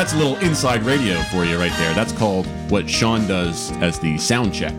[0.00, 1.92] That's a little inside radio for you right there.
[1.92, 4.72] That's called what Sean does as the sound check.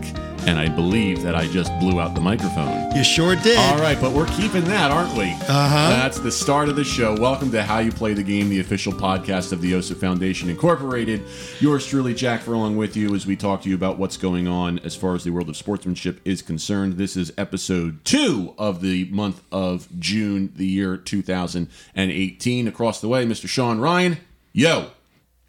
[0.48, 2.90] And I believe that I just blew out the microphone.
[2.90, 3.56] You sure did.
[3.56, 5.30] All right, but we're keeping that, aren't we?
[5.30, 5.90] Uh-huh.
[5.90, 7.14] That's the start of the show.
[7.20, 11.22] Welcome to How You Play the Game, the official podcast of the OSA Foundation Incorporated.
[11.60, 14.48] Yours truly, Jack for Furlong, with you as we talk to you about what's going
[14.48, 16.94] on as far as the world of sportsmanship is concerned.
[16.94, 22.66] This is episode two of the month of June, the year 2018.
[22.66, 23.48] Across the way, Mr.
[23.48, 24.18] Sean Ryan.
[24.52, 24.90] Yo,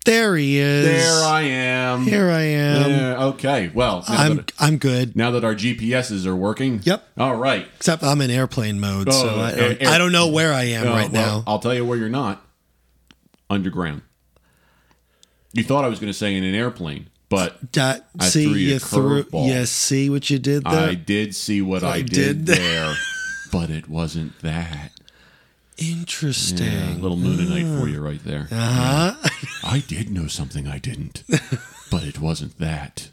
[0.05, 0.85] There he is.
[0.85, 2.03] there I am.
[2.03, 2.89] Here I am.
[2.91, 5.15] Yeah, okay, well, I'm that, I'm good.
[5.15, 6.81] now that our GPSs are working.
[6.83, 7.07] Yep.
[7.17, 7.65] All right.
[7.77, 10.87] Except I'm in airplane mode, so Oh, I, air- I don't know where I am
[10.87, 11.43] Oh, right well, now.
[11.47, 12.45] I'll tell you where you're not.
[13.49, 14.01] Underground.
[15.53, 18.53] You thought I was going to say in an airplane, but That, I see, threw
[18.55, 19.25] you a you threw.
[19.33, 20.89] You see what you did there?
[20.89, 22.57] I did see what I, I did, did.
[22.57, 22.93] there.
[23.51, 24.91] but it wasn't that.
[25.77, 26.65] Interesting.
[26.67, 28.47] Yeah, a little Mooninite for you right there.
[28.51, 29.29] Uh huh.
[29.63, 31.23] I did know something I didn't,
[31.91, 33.09] but it wasn't that.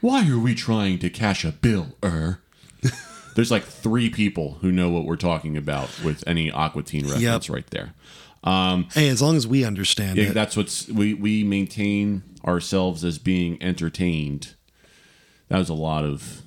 [0.00, 2.40] Why are we trying to cash a bill, er?
[3.34, 7.50] There's like three people who know what we're talking about with any Aqua Teen reference
[7.50, 7.92] right there.
[8.44, 10.34] Hey, as long as we understand Yeah, it.
[10.34, 14.54] that's what's we we maintain ourselves as being entertained.
[15.48, 16.42] That was a lot of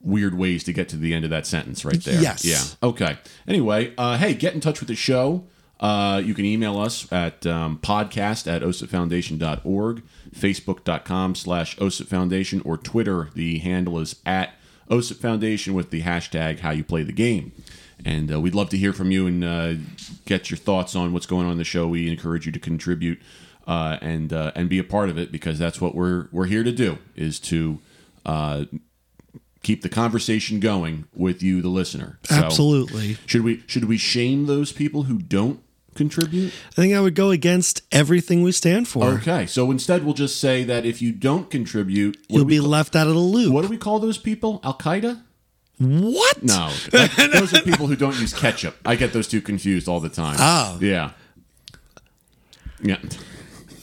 [0.00, 2.20] weird ways to get to the end of that sentence right there.
[2.22, 2.44] Yes.
[2.44, 2.62] Yeah.
[2.88, 3.18] Okay.
[3.46, 5.44] Anyway, uh, hey, get in touch with the show.
[5.80, 13.30] Uh, you can email us at um, podcast at osipfoundation.org, facebook.com slash osipfoundation, or Twitter.
[13.34, 14.54] The handle is at
[14.90, 17.52] OSIP Foundation with the hashtag how you play the game.
[18.04, 19.74] And uh, we'd love to hear from you and uh,
[20.26, 21.86] get your thoughts on what's going on in the show.
[21.88, 23.20] We encourage you to contribute
[23.66, 26.64] uh, and uh, and be a part of it because that's what we're we're here
[26.64, 27.78] to do is to
[28.24, 28.64] uh,
[29.62, 32.18] keep the conversation going with you, the listener.
[32.24, 33.18] So, Absolutely.
[33.26, 35.62] Should we should we shame those people who don't
[35.94, 36.52] contribute?
[36.70, 39.04] I think I would go against everything we stand for.
[39.06, 42.54] Okay, so instead we'll just say that if you don't contribute, what, You'll do we,
[42.56, 43.52] be left out of the loop.
[43.52, 44.60] what do we call those people?
[44.64, 45.22] Al Qaeda?
[45.78, 46.42] What?
[46.42, 48.76] No, that- those are people who don't use ketchup.
[48.84, 50.36] I get those two confused all the time.
[50.38, 50.78] Oh.
[50.80, 51.12] yeah,
[52.82, 52.98] yeah.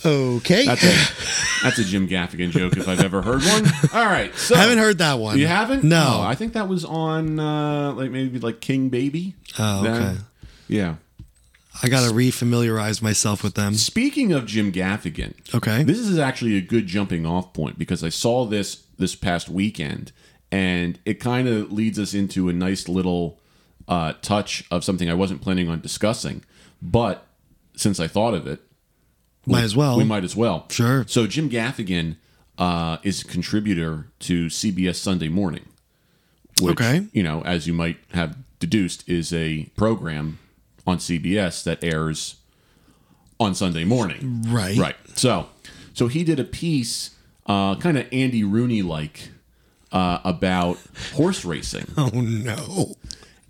[0.05, 0.65] Okay.
[0.65, 3.65] That's a that's a Jim Gaffigan joke if I've ever heard one.
[3.93, 5.39] All right, so haven't heard that one.
[5.39, 5.83] You haven't?
[5.83, 6.19] No.
[6.19, 9.33] Oh, I think that was on uh, like maybe like King Baby.
[9.57, 10.17] Oh, okay.
[10.67, 10.95] yeah.
[11.83, 13.73] I got to refamiliarize myself with them.
[13.75, 15.83] Speaking of Jim Gaffigan, Okay.
[15.83, 20.11] this is actually a good jumping off point because I saw this this past weekend,
[20.51, 23.39] and it kind of leads us into a nice little
[23.87, 26.43] uh, touch of something I wasn't planning on discussing,
[26.81, 27.25] but
[27.75, 28.59] since I thought of it,
[29.45, 29.97] might as well.
[29.97, 30.65] we might as well.
[30.69, 31.05] Sure.
[31.07, 32.15] So Jim Gaffigan
[32.57, 35.65] uh, is a contributor to CBS Sunday Morning,
[36.59, 37.05] which Okay.
[37.13, 40.39] you know, as you might have deduced, is a program
[40.87, 42.35] on CBS that airs
[43.39, 44.43] on Sunday morning.
[44.47, 44.77] Right.
[44.77, 44.95] Right.
[45.15, 45.47] So,
[45.93, 47.11] so he did a piece,
[47.45, 49.29] uh, kind of Andy Rooney like,
[49.91, 50.77] uh, about
[51.13, 52.95] horse racing Oh no.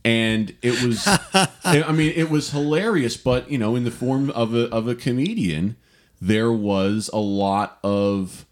[0.06, 1.04] and it was
[1.66, 4.94] i mean it was hilarious but you know in the form of a, of a
[4.94, 5.76] comedian
[6.22, 8.46] there was a lot of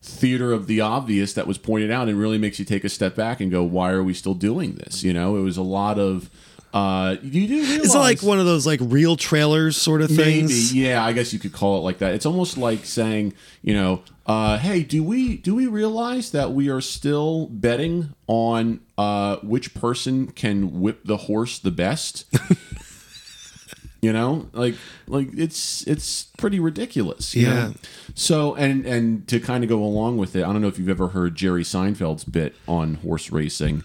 [0.00, 3.16] theater of the obvious that was pointed out and really makes you take a step
[3.16, 5.98] back and go why are we still doing this you know it was a lot
[5.98, 6.30] of
[6.74, 10.10] uh you do realize Is it like one of those like real trailers sort of
[10.10, 10.72] things.
[10.74, 11.04] Maybe, yeah.
[11.04, 12.14] I guess you could call it like that.
[12.14, 16.68] It's almost like saying, you know, uh, hey, do we do we realize that we
[16.68, 22.24] are still betting on uh, which person can whip the horse the best?
[24.00, 24.74] you know, like
[25.06, 27.34] like it's it's pretty ridiculous.
[27.34, 27.54] you Yeah.
[27.68, 27.74] know?
[28.14, 30.88] So and and to kind of go along with it, I don't know if you've
[30.88, 33.84] ever heard Jerry Seinfeld's bit on horse racing,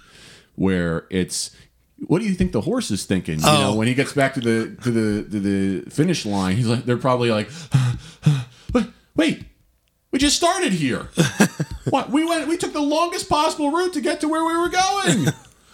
[0.56, 1.52] where it's
[2.08, 3.40] what do you think the horse is thinking?
[3.40, 3.76] You know, Oh.
[3.76, 6.98] when he gets back to the to the to the finish line, he's like, they're
[6.98, 7.50] probably like,
[8.74, 9.44] wait, wait,
[10.12, 11.09] we just started here.
[11.90, 14.70] what we went, we took the longest possible route to get to where we were
[14.70, 15.28] going.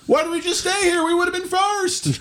[0.07, 1.03] Why did we just stay here?
[1.03, 2.19] We would have been first.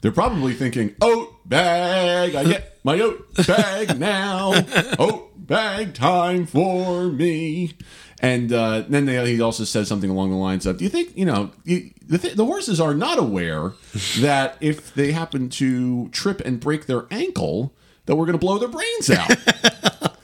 [0.00, 4.52] They're probably thinking, oat bag, I get my oat bag now.
[4.98, 7.74] oat bag time for me.
[8.20, 11.16] And uh, then they, he also says something along the lines of, "Do you think
[11.16, 13.72] you know you, the, th- the horses are not aware
[14.20, 17.74] that if they happen to trip and break their ankle,
[18.06, 19.30] that we're going to blow their brains out?"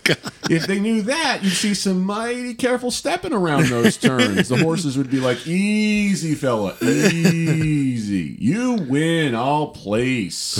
[0.50, 4.48] if they knew that, you'd see some mighty careful stepping around those turns.
[4.48, 8.36] The horses would be like, "Easy, fella, easy.
[8.38, 9.34] You win.
[9.34, 10.58] I'll place.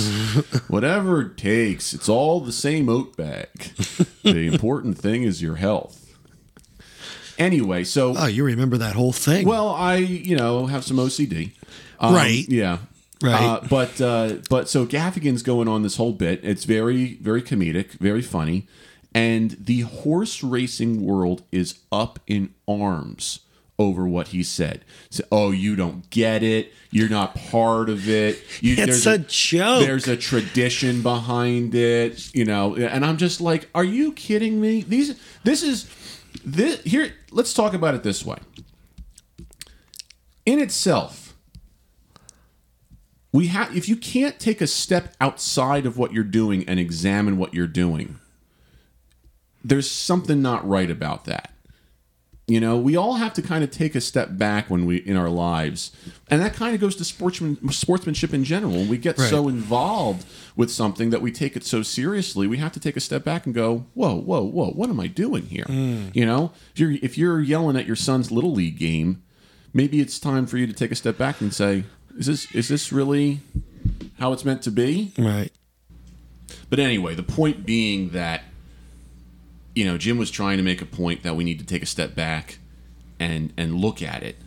[0.67, 1.93] Whatever it takes.
[1.93, 3.49] It's all the same oat bag.
[4.23, 5.97] The important thing is your health."
[7.37, 9.47] Anyway, so Oh, you remember that whole thing?
[9.47, 11.51] well, I you know have some OCD,
[11.99, 12.45] Um, Right.
[12.47, 12.79] Yeah,
[13.23, 13.33] Right.
[13.41, 16.41] Uh, but uh, but so Gaffigan's going on this whole bit.
[16.43, 18.67] It's very very comedic, very funny,
[19.13, 23.41] and the horse racing world is up in arms
[23.77, 24.85] over what he said.
[25.09, 26.71] So, oh, you don't get it.
[26.91, 28.39] You're not part of it.
[28.61, 29.81] You, It's there's a joke.
[29.81, 32.75] There's a tradition behind it, you know.
[32.75, 34.81] And I'm just like, are you kidding me?
[34.81, 35.89] These this is
[36.45, 37.13] this here.
[37.31, 38.37] Let's talk about it this way.
[40.45, 41.35] In itself,
[43.31, 47.37] we have if you can't take a step outside of what you're doing and examine
[47.37, 48.19] what you're doing,
[49.63, 51.47] there's something not right about that.
[52.47, 55.15] You know, we all have to kind of take a step back when we in
[55.15, 55.91] our lives,
[56.29, 58.83] and that kind of goes to sportsman sportsmanship in general.
[58.83, 59.29] We get Right.
[59.29, 60.25] so involved
[60.57, 63.45] with something that we take it so seriously, we have to take a step back
[63.45, 64.71] and go, "Whoa, whoa, whoa!
[64.71, 66.13] What am I doing here?" Mm.
[66.13, 69.21] You know, if you're if you're yelling at your son's little league game,
[69.71, 71.85] maybe it's time for you to take a step back and say,
[72.17, 73.39] "Is this is this really
[74.19, 75.51] how it's meant to be?" Right.
[76.69, 78.43] But anyway, the point being that
[79.75, 81.87] you know Jim was trying to make a point that we need to take a
[81.87, 82.59] step back
[83.19, 84.37] and and look at it,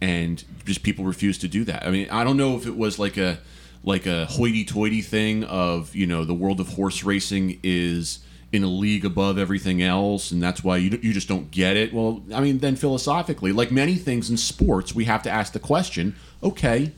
[0.00, 1.86] and just people refuse to do that.
[1.86, 3.38] I mean, I don't know if it was like a
[3.84, 8.66] like a hoity-toity thing of you know the world of horse racing is in a
[8.66, 11.92] league above everything else, and that's why you you just don't get it.
[11.92, 15.60] Well, I mean, then philosophically, like many things in sports, we have to ask the
[15.60, 16.92] question: Okay,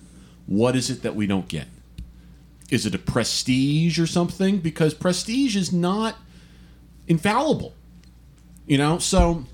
[0.47, 1.67] what is it that we don't get?
[2.71, 4.59] is it a prestige or something?
[4.59, 6.17] Because prestige is not
[7.11, 7.75] infallible.
[8.67, 9.45] You know, so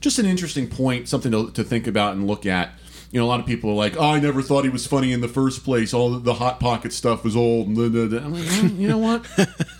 [0.00, 2.70] just an interesting point, something to, to think about and look at.
[3.12, 5.12] You know, a lot of people are like, "Oh, I never thought he was funny
[5.12, 5.92] in the first place.
[5.92, 8.64] All the, the hot pocket stuff was old." And da, da, da." I'm like, well,
[8.72, 9.26] you know what?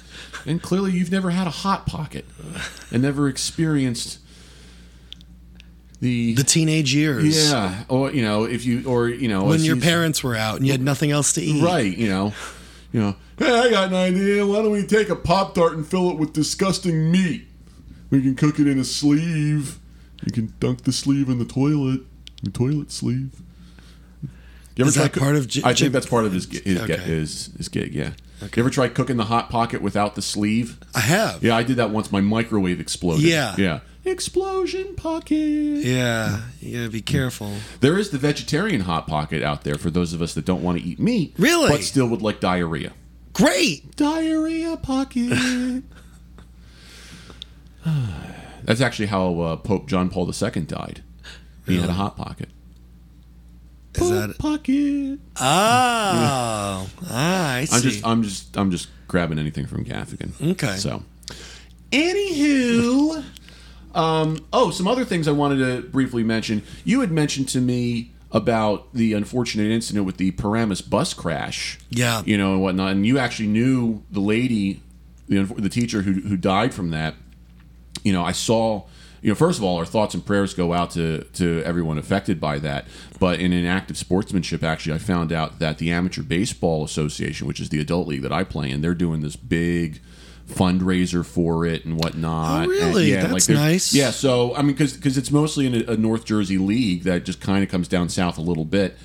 [0.47, 2.27] and clearly, you've never had a hot pocket
[2.91, 4.19] and never experienced
[6.01, 7.51] the, The teenage years.
[7.51, 10.57] yeah, or you know, if you or you know, When your you- parents were out
[10.57, 11.63] and you had nothing else to eat.
[11.65, 12.35] Right, you know.
[12.93, 14.47] You know, hey, I got an idea.
[14.47, 17.47] Why don't we take a Pop Tart and fill it with disgusting meat?
[18.11, 19.79] We can cook it in a sleeve.
[20.25, 22.01] You can dunk the sleeve in the toilet.
[22.43, 23.31] The toilet sleeve.
[24.77, 26.47] You ever Is try that coo- part of J- I think that's part of his
[26.47, 26.97] his, Okay.
[26.97, 27.95] his, his gig.
[27.95, 28.13] Yeah.
[28.43, 28.53] Okay.
[28.61, 30.79] You ever try cooking the hot pocket without the sleeve?
[30.95, 31.43] I have.
[31.45, 32.11] Yeah, I did that once.
[32.11, 33.25] My microwave exploded.
[33.25, 33.55] Yeah.
[33.59, 33.81] Yeah.
[34.05, 35.37] Explosion pocket.
[35.37, 36.41] Yeah.
[36.61, 37.53] You gotta be careful.
[37.81, 40.79] There is the vegetarian hot pocket out there for those of us that don't want
[40.79, 41.69] to eat meat, Really?
[41.69, 42.93] but still would like diarrhea.
[43.33, 43.97] Great.
[43.97, 45.83] Diarrhea pocket.
[48.65, 51.03] That's actually how uh, Pope John Paul II died.
[51.67, 52.49] He had a hot pocket.
[53.95, 55.19] Is Pope that pocket?
[55.37, 56.89] Oh.
[57.11, 57.77] ah, I see.
[57.77, 60.53] I'm just, I'm just, I'm just grabbing anything from Gaffigan.
[60.53, 60.77] Okay.
[60.77, 61.03] So,
[61.91, 63.25] anywho,
[63.95, 66.63] um, oh, some other things I wanted to briefly mention.
[66.85, 71.79] You had mentioned to me about the unfortunate incident with the Paramus bus crash.
[71.91, 72.23] Yeah.
[72.25, 74.83] You know and whatnot, and you actually knew the lady,
[75.29, 77.15] the the teacher who who died from that.
[78.03, 78.85] You know, I saw.
[79.21, 82.41] You know, first of all, our thoughts and prayers go out to to everyone affected
[82.41, 82.87] by that.
[83.21, 87.47] But in an act of sportsmanship, actually, I found out that the Amateur Baseball Association,
[87.47, 90.01] which is the adult league that I play in, they're doing this big
[90.49, 92.67] fundraiser for it and whatnot.
[92.67, 93.15] Oh, really?
[93.15, 93.95] And, That's there's- nice.
[93.95, 97.41] Yeah, so I mean, because it's mostly in a, a North Jersey league that just
[97.41, 98.97] kind of comes down south a little bit,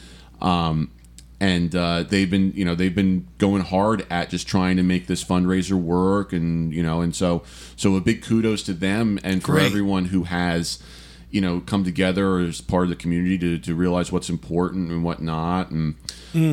[0.41, 0.91] um,
[1.39, 5.07] and uh, they've been you know they've been going hard at just trying to make
[5.07, 7.43] this fundraiser work, and you know, and so
[7.75, 9.65] so a big kudos to them and for Great.
[9.67, 10.81] everyone who has
[11.29, 15.03] you know come together as part of the community to, to realize what's important and
[15.03, 15.95] whatnot and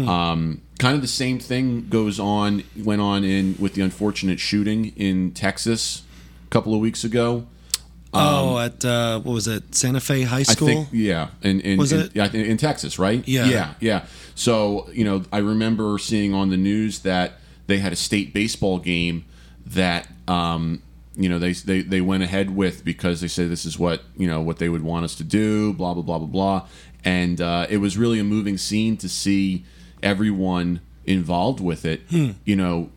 [0.09, 4.87] um, kind of the same thing goes on went on in with the unfortunate shooting
[4.97, 6.02] in texas
[6.47, 7.47] a couple of weeks ago
[8.14, 9.75] oh, at uh, what was it?
[9.75, 10.69] Santa Fe High School.
[10.69, 12.35] I think yeah, in in, Was in, it?
[12.35, 13.26] in, in Texas, right?
[13.26, 13.47] Yeah.
[13.47, 14.07] yeah, yeah.
[14.35, 17.35] So you know, I remember seeing on the news that
[17.66, 19.25] they had a state baseball game
[19.66, 20.83] that um,
[21.16, 24.26] you know they, they they went ahead with because they say this is what you
[24.26, 26.68] know what they would want us to do, blah blah blah blah blah,
[27.04, 29.64] and uh, it was really a moving scene to see
[30.02, 32.02] everyone involved with it.
[32.44, 32.90] You know,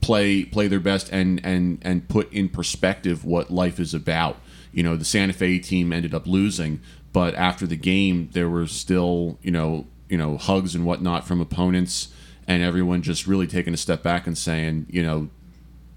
[0.00, 4.38] play play their best and and and put in perspective what life is about.
[4.72, 6.80] You know, the Santa Fe team ended up losing,
[7.12, 11.40] but after the game, there were still you know you know hugs and whatnot from
[11.40, 12.08] opponents,
[12.46, 15.28] and everyone just really taking a step back and saying, you know,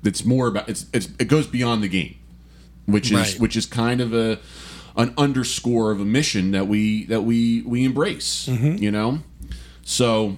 [0.03, 2.15] it's more about it's, it's it goes beyond the game,
[2.85, 3.39] which is Right.
[3.39, 4.39] which is kind of a
[4.95, 8.47] an underscore of a mission that we that we we embrace.
[8.47, 9.19] You know,
[9.83, 10.37] so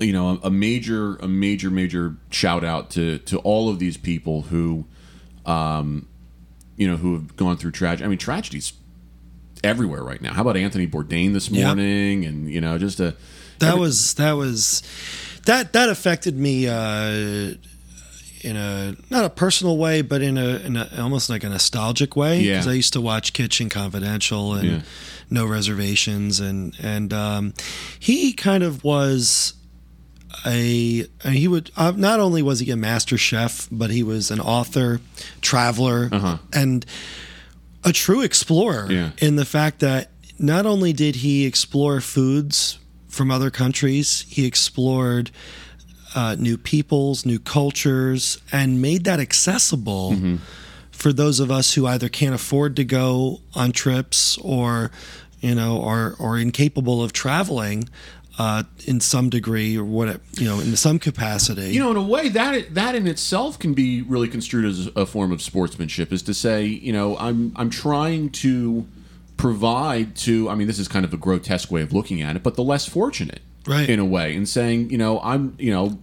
[0.00, 3.96] you know a, a major a major major shout out to to all of these
[3.96, 4.84] people who
[5.46, 6.08] um
[6.76, 8.72] you know who have gone through tragedy i mean tragedies
[9.62, 10.34] everywhere right now.
[10.34, 12.24] How about Anthony Bourdain this morning?
[12.26, 13.14] And you know, just a
[13.60, 14.82] That was that was
[15.46, 17.54] that that affected me uh,
[18.44, 22.14] in a not a personal way, but in a, in a almost like a nostalgic
[22.16, 22.40] way.
[22.40, 22.52] Yeah.
[22.54, 24.80] Because I used to watch Kitchen Confidential and Yeah.
[25.30, 27.54] No Reservations, and and um,
[27.98, 29.54] he kind of was
[30.46, 34.40] a he would uh, not only was he a master chef, but he was an
[34.40, 35.00] author,
[35.40, 36.38] traveler, Uh-huh.
[36.52, 36.84] and
[37.84, 39.10] a true explorer Yeah.
[39.18, 45.30] in the fact that not only did he explore foods from other countries, he explored
[46.14, 50.36] uh, new peoples, new cultures, and made that accessible Mm-hmm.
[50.90, 54.90] for those of us who either can't afford to go on trips or,
[55.40, 57.88] you know, are or incapable of traveling
[58.38, 61.72] uh, in some degree or what you know in some capacity.
[61.72, 65.06] you know, in a way, that that in itself can be really construed as a
[65.06, 66.12] form of sportsmanship.
[66.12, 68.86] Is to say, you know, I'm I'm trying to
[69.36, 70.48] provide to.
[70.48, 72.64] I mean, this is kind of a grotesque way of looking at it, but the
[72.64, 73.88] less fortunate, Right.
[73.88, 75.98] In a way, and saying, you know, I'm, you know.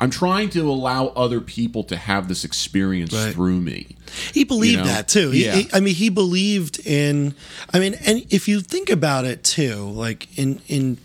[0.00, 3.32] I'm trying to allow other people to have this experience Right.
[3.32, 3.96] through me.
[4.32, 4.84] He believed You know?
[4.86, 5.30] that too.
[5.30, 5.56] He, Yeah.
[5.56, 7.34] he- I mean, he believed in.
[7.72, 10.98] I mean, and if you think about it too, like in in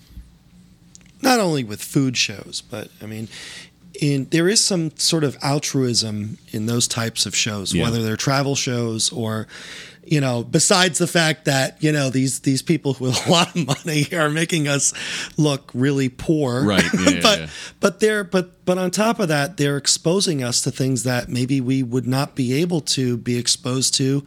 [1.22, 3.28] not only with food shows, but I mean,
[4.00, 7.84] in there is some sort of altruism in those types of shows, Yeah.
[7.84, 9.48] whether they're travel shows or.
[10.06, 13.68] You know, besides the fact that you know these these people with a lot of
[13.68, 14.94] money are making us
[15.38, 17.48] look really poor, Right, yeah, but yeah.
[17.80, 21.62] but they're but but on top of that, they're exposing us to things that maybe
[21.62, 24.24] we would not be able to be exposed to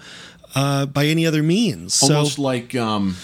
[0.55, 2.01] uh, by any other means.
[2.03, 3.17] almost so like um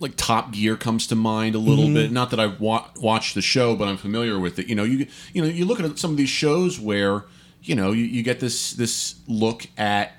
[0.00, 1.94] like Top Gear comes to mind a little Mm-hmm.
[1.94, 2.12] bit.
[2.12, 4.66] Not that I've wa- watched the show, but I'm familiar with it.
[4.68, 7.24] You know, you you know, you look at some of these shows where
[7.62, 10.12] you know you, you get this this look at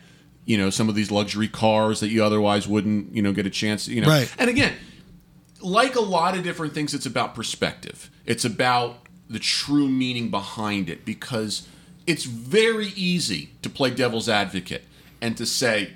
[0.45, 3.49] you know some of these luxury cars that you otherwise wouldn't you know get a
[3.49, 3.87] chance.
[3.87, 4.31] You know, Right.
[4.37, 4.73] and again,
[5.61, 8.09] like a lot of different things, it's about perspective.
[8.25, 11.67] It's about the true meaning behind it because
[12.05, 14.83] it's very easy to play devil's advocate
[15.21, 15.93] and to say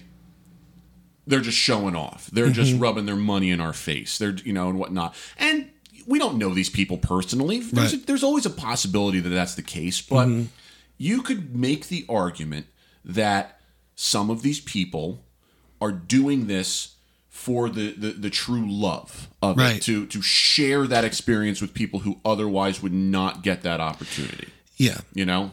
[1.27, 2.27] they're just showing off.
[2.33, 2.81] They're just Mm-hmm.
[2.81, 4.17] rubbing their money in our face.
[4.17, 5.13] They're you know and whatnot.
[5.37, 5.69] And
[6.07, 7.59] we don't know these people personally.
[7.59, 8.07] There's, Right.
[8.07, 10.45] there's always a possibility that that's the case, but Mm-hmm.
[10.97, 12.65] you could make the argument
[13.05, 13.58] that
[14.01, 15.25] some of these people
[15.81, 16.95] are doing this
[17.27, 19.75] for the, the, the true love of Right.
[19.75, 24.47] it to to share that experience with people who otherwise would not get that opportunity.
[24.77, 25.51] yeah, You know,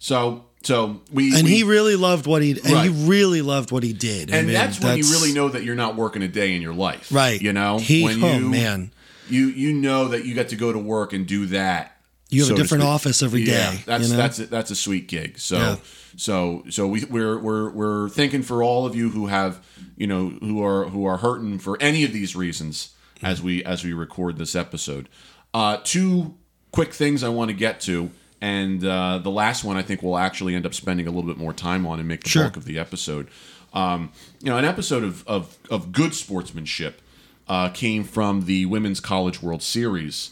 [0.00, 3.82] so so we and we- he really loved what he and he really loved what
[3.84, 4.32] he did.
[4.32, 6.62] I and mean, that's when you really know that you're not working a day in
[6.62, 7.40] your life, right.
[7.40, 8.90] You know, he when oh you man,
[9.28, 11.97] you you know that you got to go to work and do that.
[12.30, 14.16] You have a so to different office every Yeah, day, that's you know?
[14.22, 15.38] that's a, that's a sweet gig.
[15.38, 15.76] So Yeah.
[16.16, 19.64] so so we we're we're we're thinking for all of you who have
[19.96, 23.82] you know who are who are hurting for any of these reasons as we as
[23.84, 25.08] we record this episode.
[25.54, 26.34] Uh, two
[26.70, 28.10] quick things I want to get to.
[28.40, 31.38] And uh, the last one, I think, we'll actually end up spending a little bit
[31.38, 32.44] more time on and make the Sure.
[32.44, 33.26] bulk of the episode.
[33.72, 37.02] Um, you know, an episode of, of, of good sportsmanship
[37.48, 40.30] uh, came from the Women's College World Series.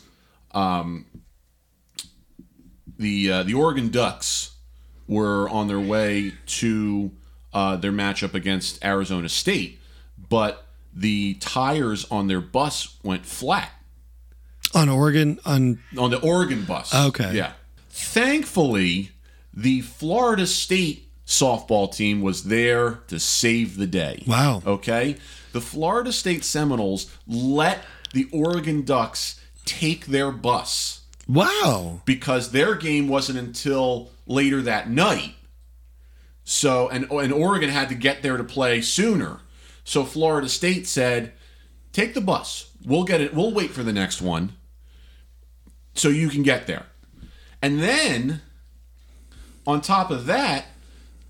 [0.52, 1.06] Um,
[2.98, 4.52] the uh, the Oregon Ducks
[5.06, 7.10] were on their way to
[7.52, 9.78] uh, their matchup against Arizona State,
[10.28, 13.70] but the tires on their bus went flat
[14.74, 16.94] on Oregon on on the Oregon bus.
[16.94, 17.34] Okay.
[17.34, 17.52] Yeah.
[17.90, 19.10] Thankfully,
[19.52, 24.22] the Florida State softball team was there to save the day.
[24.26, 24.62] Wow.
[24.66, 25.16] Okay.
[25.52, 32.00] The Florida State Seminoles let the Oregon Ducks take their bus wow.
[32.04, 35.34] because their game wasn't until later that night.
[36.44, 39.40] So and and Oregon had to get there to play sooner.
[39.84, 41.32] So Florida State said,
[41.92, 42.70] "Take the bus.
[42.84, 43.34] We'll get it.
[43.34, 44.52] We'll wait for the next one
[45.94, 46.86] so you can get there."
[47.60, 48.42] And then
[49.66, 50.66] on top of that,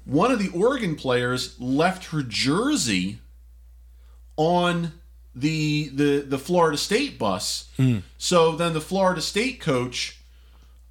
[0.04, 3.20] one of the Oregon players left her jersey
[4.36, 4.92] on
[5.36, 7.68] the the the Florida State bus.
[8.18, 10.18] So then the Florida State coach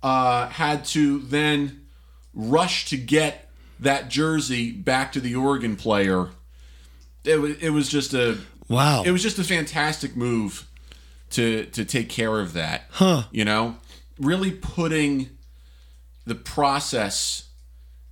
[0.03, 1.87] uh, had to then
[2.33, 3.49] rush to get
[3.79, 6.29] that jersey back to the Oregon player.
[7.23, 8.37] It was it was just a
[8.69, 9.03] Wow.
[9.05, 10.67] it was just a fantastic move
[11.31, 12.83] to to take care of that.
[12.91, 13.23] Huh.
[13.31, 13.77] You know,
[14.19, 15.29] really putting
[16.25, 17.49] the process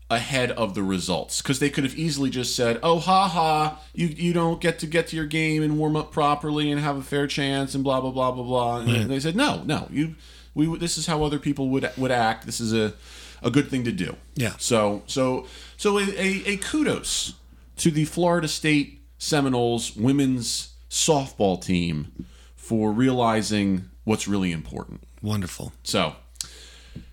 [0.09, 4.07] ahead of the results because they could have easily just said, "Oh, ha ha, you
[4.07, 7.01] you don't get to get to your game and warm up properly and have a
[7.01, 10.15] fair chance and blah blah blah blah blah." And they said, "No, no, you
[10.53, 12.45] we this is how other people would would act.
[12.45, 12.93] This is a
[13.41, 14.53] a good thing to do." Yeah.
[14.57, 17.33] So so so a, a, a kudos
[17.77, 25.03] to the Florida State Seminoles women's softball team for realizing what's really important.
[25.21, 25.73] Wonderful.
[25.83, 26.15] So,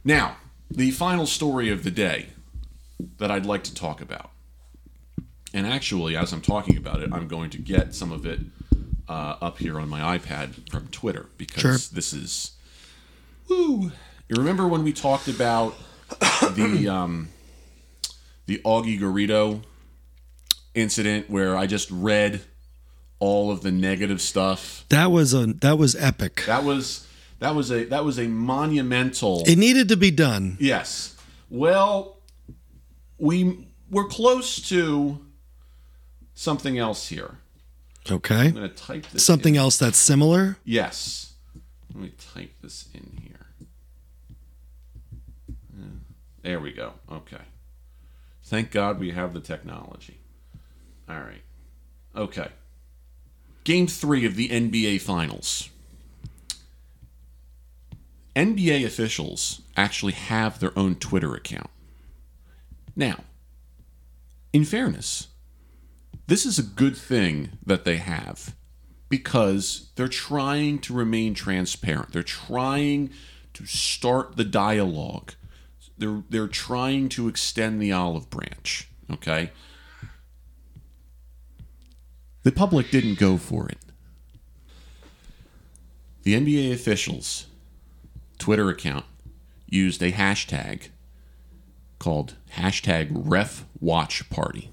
[0.05, 0.37] now,
[0.71, 2.27] the final story of the day
[3.19, 4.30] that I'd like to talk about.
[5.52, 8.40] And actually, as I'm talking about it, I'm going to get some of it
[9.09, 11.76] uh, up here on my iPad from Twitter because Sure.
[11.92, 12.52] this is.
[13.49, 13.90] Woo!
[14.28, 15.75] You remember when we talked about
[16.54, 17.28] the um,
[18.47, 19.62] the Augie Garrido
[20.75, 22.42] incident where I just read
[23.19, 24.85] all of the negative stuff?
[24.90, 26.45] That was a that was epic.
[26.47, 27.09] That was
[27.40, 29.42] that was a that was a monumental.
[29.49, 30.57] It needed to be done.
[30.61, 31.16] Yes.
[31.49, 32.19] Well,
[33.21, 35.21] we we're close to
[36.35, 37.39] something else here.
[38.11, 38.49] Okay.
[38.49, 39.25] I'm going to type this.
[39.25, 39.61] Something in.
[39.61, 40.57] else that's similar.
[40.65, 41.35] Yes.
[41.95, 43.67] Let me type this in here.
[45.79, 45.85] Uh,
[46.43, 46.95] there we go.
[47.12, 47.43] Okay.
[48.45, 50.19] Thank God we have the technology.
[51.09, 51.43] All right.
[52.17, 52.49] Okay.
[53.65, 55.69] Game three of the NBA Finals.
[58.35, 61.71] NBA officials actually have their own Twitter account.
[63.00, 63.25] Now,
[64.52, 65.28] in fairness,
[66.26, 68.54] this is a good thing that they have
[69.09, 72.12] because they're trying to remain transparent.
[72.12, 73.09] They're trying
[73.54, 75.33] to start the dialogue.
[75.97, 79.50] They're they're trying to extend the olive branch, okay?
[82.42, 83.78] The public didn't go for it.
[86.23, 87.47] The NBA officials
[88.38, 89.07] Twitter account
[89.66, 90.90] used a hashtag
[92.00, 94.73] called hashtag ref watch party.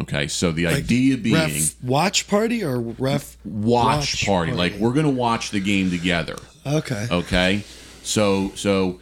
[0.00, 4.52] Okay, so the idea being Ref watch party or ref watch, party.
[4.52, 6.36] Like we're gonna watch the game together.
[6.66, 7.08] Okay.
[7.10, 7.64] Okay,
[8.02, 9.00] so so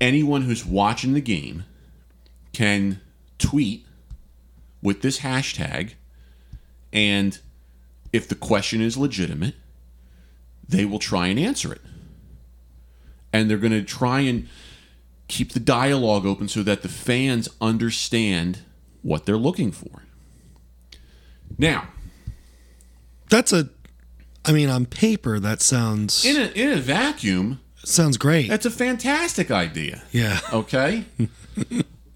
[0.00, 1.64] anyone who's watching the game
[2.54, 3.00] can
[3.38, 3.84] tweet
[4.82, 5.92] with this hashtag,
[6.94, 7.38] and
[8.10, 9.54] if the question is legitimate,
[10.66, 11.82] they will try and answer it,
[13.34, 14.48] and they're gonna try and
[15.28, 18.60] keep the dialogue open so that the fans understand
[19.02, 20.02] what they're looking for.
[21.58, 21.88] Now,
[23.30, 23.68] That's a.
[24.44, 28.48] I mean, on paper, that sounds in a in a vacuum, sounds great.
[28.48, 30.02] that's a fantastic idea.
[30.12, 30.40] yeah.
[30.52, 31.04] Okay.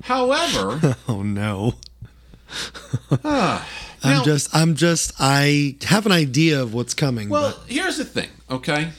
[0.05, 1.75] However, Oh no.
[3.25, 3.67] Ah,
[4.05, 4.55] now- I'm just.
[4.55, 5.13] I'm just.
[5.21, 7.29] I have an idea of what's coming.
[7.29, 8.29] well, but here's the thing.
[8.51, 8.91] Okay.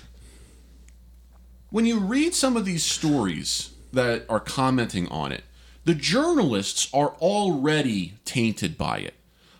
[1.69, 5.43] When you read some of these stories that are commenting on it,
[5.86, 9.15] the journalists are already tainted by it.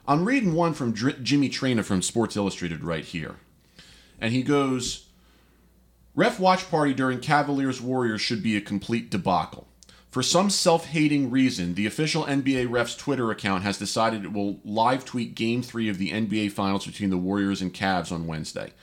[0.08, 3.38] I'm reading one from Dr- Jimmy Traina from Sports Illustrated right here.
[4.20, 5.08] And he goes,
[6.16, 9.68] Ref watch party during Cavaliers Warriors should be a complete debacle.
[10.12, 14.60] For some self hating reason, the official NBA ref's Twitter account has decided it will
[14.66, 18.74] live tweet Game 3 of the NBA Finals between the Warriors and Cavs on Wednesday.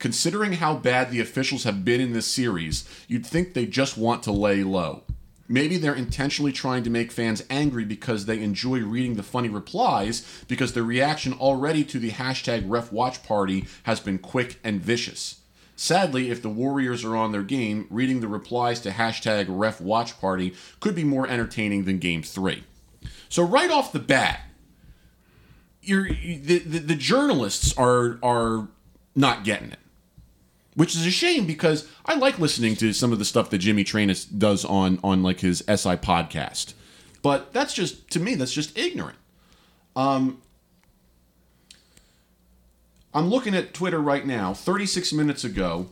[0.00, 4.22] Considering how bad the officials have been in this series, you'd think they just want
[4.22, 5.02] to lay low.
[5.46, 10.26] Maybe they're intentionally trying to make fans angry because they enjoy reading the funny replies
[10.48, 15.40] because the reaction already to the hashtag ref watch party has been quick and vicious.
[15.76, 20.18] Sadly, if the Warriors are on their game, reading the replies to hashtag ref watch
[20.18, 22.64] party could be more entertaining than game three.
[23.28, 24.40] So right off the bat,
[25.82, 28.68] you're, the, the, the journalists are are
[29.14, 29.78] not getting it
[30.80, 33.84] which is a shame because I like listening to some of the stuff that Jimmy
[33.84, 36.72] Traina does on on like his SI podcast.
[37.20, 39.18] But that's just to me that's just ignorant.
[39.94, 40.40] Um
[43.12, 44.54] I'm looking at Twitter right now.
[44.54, 45.90] 36 minutes ago,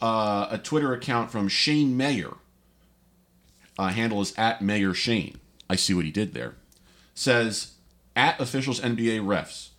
[0.00, 2.34] uh, a Twitter account from Shane Mayer,
[3.80, 5.40] uh, handle is at Mayor Shane.
[5.68, 6.54] I see what he did there.
[7.14, 7.72] Says
[8.14, 9.70] at officials NBA refs,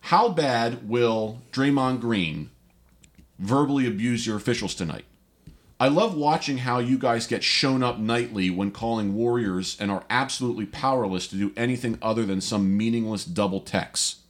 [0.00, 2.50] how bad will Draymond Green
[3.38, 5.04] verbally abuse your officials tonight.
[5.78, 10.04] I love watching how you guys get shown up nightly when calling Warriors and are
[10.08, 14.20] absolutely powerless to do anything other than some meaningless double text.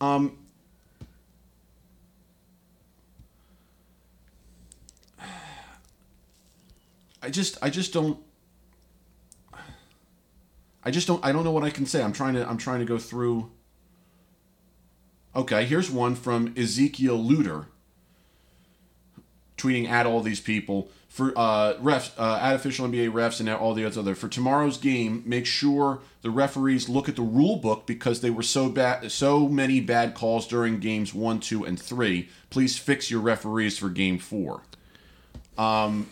[0.00, 0.38] Um,
[7.22, 8.18] I just, I just don't.
[10.82, 11.22] I just don't.
[11.22, 12.02] I don't know what I can say.
[12.02, 12.48] I'm trying to.
[12.48, 13.50] I'm trying to go through.
[15.34, 17.66] Okay, here's one from Ezekiel Luder,
[19.56, 23.74] tweeting at all these people for uh, refs, uh, at official NBA refs, and all
[23.74, 24.14] the other.
[24.14, 28.42] For tomorrow's game, make sure the referees look at the rule book because they were
[28.42, 32.28] so bad, so many bad calls during games one, two, and three.
[32.48, 34.62] Please fix your referees for game four.
[35.56, 36.10] Um.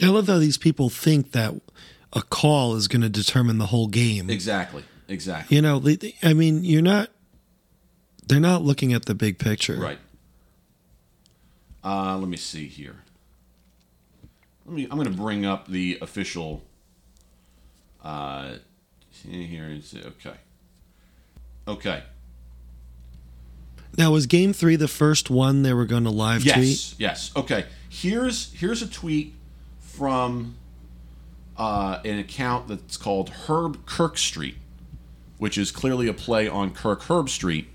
[0.00, 1.54] I love how these people think that
[2.12, 4.30] a call is going to determine the whole game.
[4.30, 4.84] Exactly.
[5.08, 5.56] Exactly.
[5.56, 5.82] You know,
[6.22, 7.10] I mean, you're not.
[8.26, 9.76] They're not looking at the big picture.
[9.76, 9.98] Right.
[11.82, 12.96] Uh, let me see here.
[14.66, 14.84] Let me.
[14.84, 16.62] I'm going to bring up the official.
[18.04, 18.56] Uh,
[19.10, 20.36] here is okay.
[21.66, 22.02] Okay.
[23.96, 26.54] Now, was Game Three the first one they were going to live Yes.
[26.56, 26.68] tweet?
[26.68, 26.94] Yes.
[26.98, 27.32] Yes.
[27.34, 27.64] Okay.
[27.88, 29.34] Here's here's a tweet
[29.80, 30.56] from
[31.58, 34.56] uh, an account that's called Herb Kirk Street,
[35.38, 37.66] which is clearly a play on Kirk Herbstreit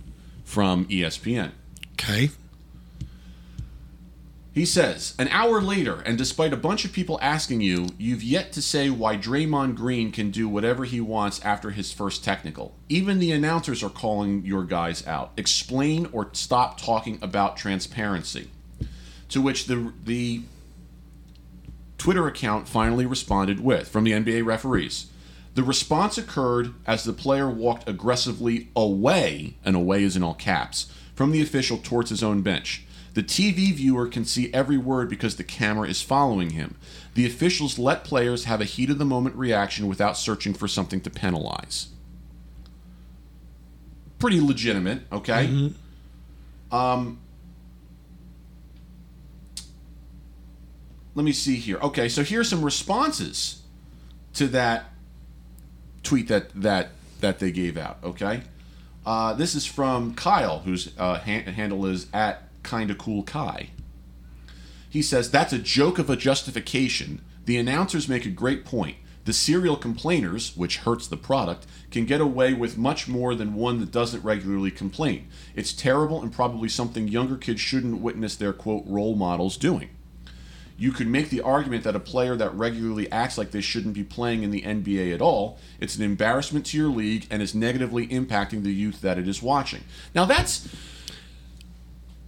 [0.43, 1.52] from ESPN.
[1.93, 2.30] Okay.
[4.54, 8.52] He says, an hour later, and despite a bunch of people asking you, you've yet
[8.52, 12.76] to say why Draymond Green can do whatever he wants after his first technical.
[12.88, 15.32] Even the announcers are calling your guys out.
[15.38, 18.52] Explain or stop talking about transparency.
[19.30, 20.43] To which the the
[22.04, 25.06] Twitter account finally responded with from the NBA referees.
[25.56, 30.92] The response occurred as the player walked aggressively away, and away is in all caps,
[31.16, 32.84] from the official towards his own bench.
[33.13, 36.76] The TV viewer can see every word because the camera is following him.
[37.13, 41.00] The officials let players have a heat of the moment reaction without searching for something
[41.00, 41.88] to penalize.
[44.20, 45.46] Pretty legitimate, okay?
[46.70, 47.22] Um,
[51.15, 51.78] let me see here.
[51.78, 53.62] Okay, so here's some responses
[54.34, 54.86] to that
[56.02, 56.89] tweet that that
[57.21, 57.97] that they gave out.
[58.04, 58.41] Okay,
[59.06, 63.69] uh, this is from Kyle, whose uh, han- handle is at kinda cool Kai.
[64.89, 67.21] He says that's a joke of a justification.
[67.45, 68.97] The announcers make a great point.
[69.26, 73.80] The serial complainers, which hurts the product, can get away with much more than one
[73.80, 75.30] that doesn't regularly complain.
[75.56, 79.89] It's terrible and probably something younger kids shouldn't witness their quote role models doing.
[80.77, 84.03] You could make the argument that a player that regularly acts like this shouldn't be
[84.03, 85.59] playing in the NBA at all.
[85.79, 89.41] It's an embarrassment to your league and is negatively impacting the youth that it is
[89.41, 89.83] watching.
[90.15, 90.67] Now that's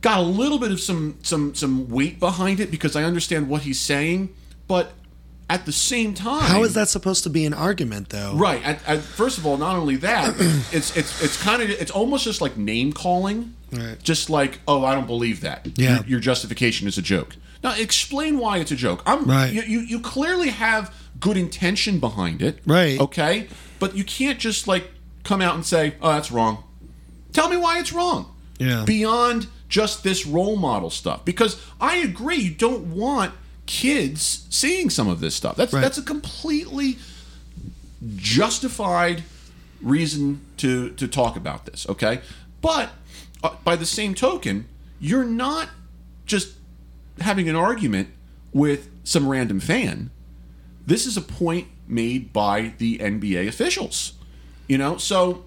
[0.01, 3.63] got a little bit of some some some weight behind it because I understand what
[3.63, 4.33] he's saying,
[4.67, 4.91] but
[5.49, 8.33] at the same time, How is that supposed to be an argument, though?
[8.33, 8.63] Right.
[8.63, 10.35] At, at, first of all, not only that,
[10.71, 13.53] it's it's it's kind of it's almost just like name calling.
[13.71, 14.01] Right.
[14.01, 15.67] Just like, oh, I don't believe that.
[15.75, 15.97] Yeah.
[15.97, 17.35] Your, your justification is a joke.
[17.65, 19.01] Now, explain why it's a joke.
[19.07, 19.51] I'm Right.
[19.51, 22.59] You, you you clearly have good intention behind it.
[22.67, 22.99] Right.
[22.99, 23.47] Okay.
[23.79, 24.91] But you can't just like
[25.23, 26.63] come out and say, oh, that's wrong.
[27.33, 28.31] Tell me why it's wrong.
[28.59, 28.83] Yeah.
[28.85, 33.33] Beyond just this role model stuff, because I agree, you don't want
[33.65, 35.55] kids seeing some of this stuff.
[35.55, 35.81] That's Right.
[35.81, 36.99] that's a completely
[38.15, 39.23] justified
[39.81, 42.21] reason to to talk about this okay
[42.61, 42.89] but
[43.43, 44.67] uh, by the same token
[44.99, 45.69] you're not
[46.25, 46.53] just
[47.21, 48.09] having an argument
[48.53, 50.11] with some random fan.
[50.85, 54.13] This is a point made by the NBA officials
[54.67, 54.97] you know?
[54.97, 55.45] So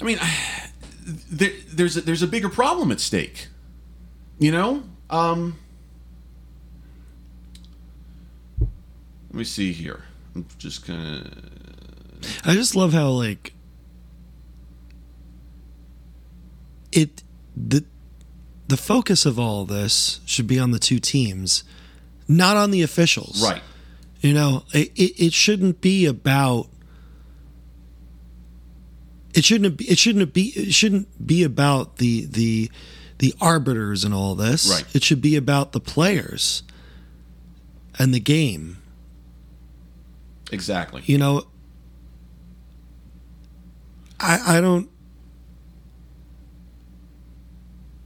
[0.00, 0.18] i mean
[1.30, 3.48] there, there's a, there's a bigger problem at stake
[4.38, 4.82] you know?
[5.10, 5.58] Um
[9.30, 10.02] let me see here.
[10.34, 11.30] I'm just gonna
[12.44, 13.54] I just love how like
[16.92, 17.22] it
[17.56, 17.84] the
[18.72, 21.62] the focus of all this should be on the two teams,
[22.26, 23.46] not on the officials.
[23.46, 23.60] right
[24.22, 26.68] You know, it, it, it shouldn't be about.
[29.34, 29.84] It shouldn't be.
[29.84, 30.54] It shouldn't be.
[30.56, 32.70] It shouldn't be about the the
[33.18, 34.70] the arbiters and all this.
[34.70, 34.96] Right.
[34.96, 36.62] It should be about the players
[37.98, 38.78] and the game.
[40.50, 41.46] exactly You know,
[44.18, 44.88] I I don't.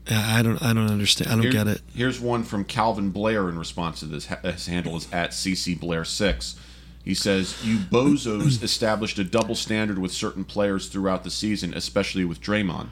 [0.09, 0.61] I don't.
[0.61, 1.29] I don't understand.
[1.29, 1.81] I don't Here- get it.
[1.93, 4.27] Here's one from Calvin Blair in response to this.
[4.43, 6.55] His handle is at CC Blair six.
[7.03, 12.25] He says, "You bozos established a double standard with certain players throughout the season, especially
[12.25, 12.89] with Draymond,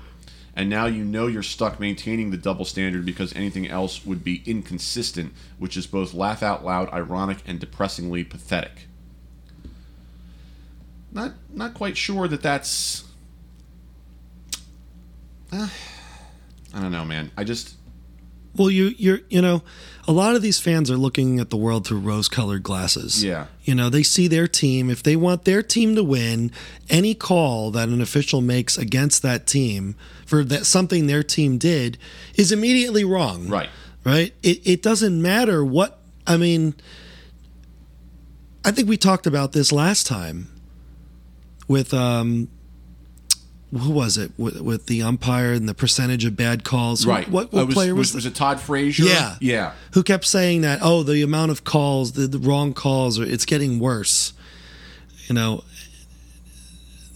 [0.56, 4.42] and now you know you're stuck maintaining the double standard because anything else would be
[4.46, 8.88] inconsistent, which is both laugh out loud, ironic, and depressingly pathetic."
[11.12, 13.04] Not not quite sure that that's.
[15.52, 15.70] Uh,
[16.76, 17.32] I don't know, man.
[17.38, 17.76] I just
[18.56, 19.64] Well, you you're you know,
[20.08, 23.24] a lot of these fans are looking at the world through rose-colored glasses.
[23.24, 23.46] Yeah.
[23.64, 24.90] You know, they see their team.
[24.90, 26.52] If they want their team to win,
[26.90, 31.98] any call that an official makes against that team for that something their team did
[32.36, 33.48] is immediately wrong.
[33.48, 33.70] right.
[34.04, 34.34] Right?
[34.44, 36.76] It it doesn't matter what I mean
[38.64, 40.50] I think we talked about this last time
[41.68, 42.50] with um
[43.72, 47.06] who was it with, with the umpire and the percentage of bad calls?
[47.06, 47.28] Right.
[47.30, 49.04] What, Uh, what was, player was, was, was it Todd Frazier?
[49.06, 49.36] Yeah.
[49.42, 49.72] Yeah.
[49.94, 50.80] who kept saying that?
[50.82, 54.34] Oh, the amount of calls, the, the wrong calls, or it's getting worse.
[55.28, 55.64] You know,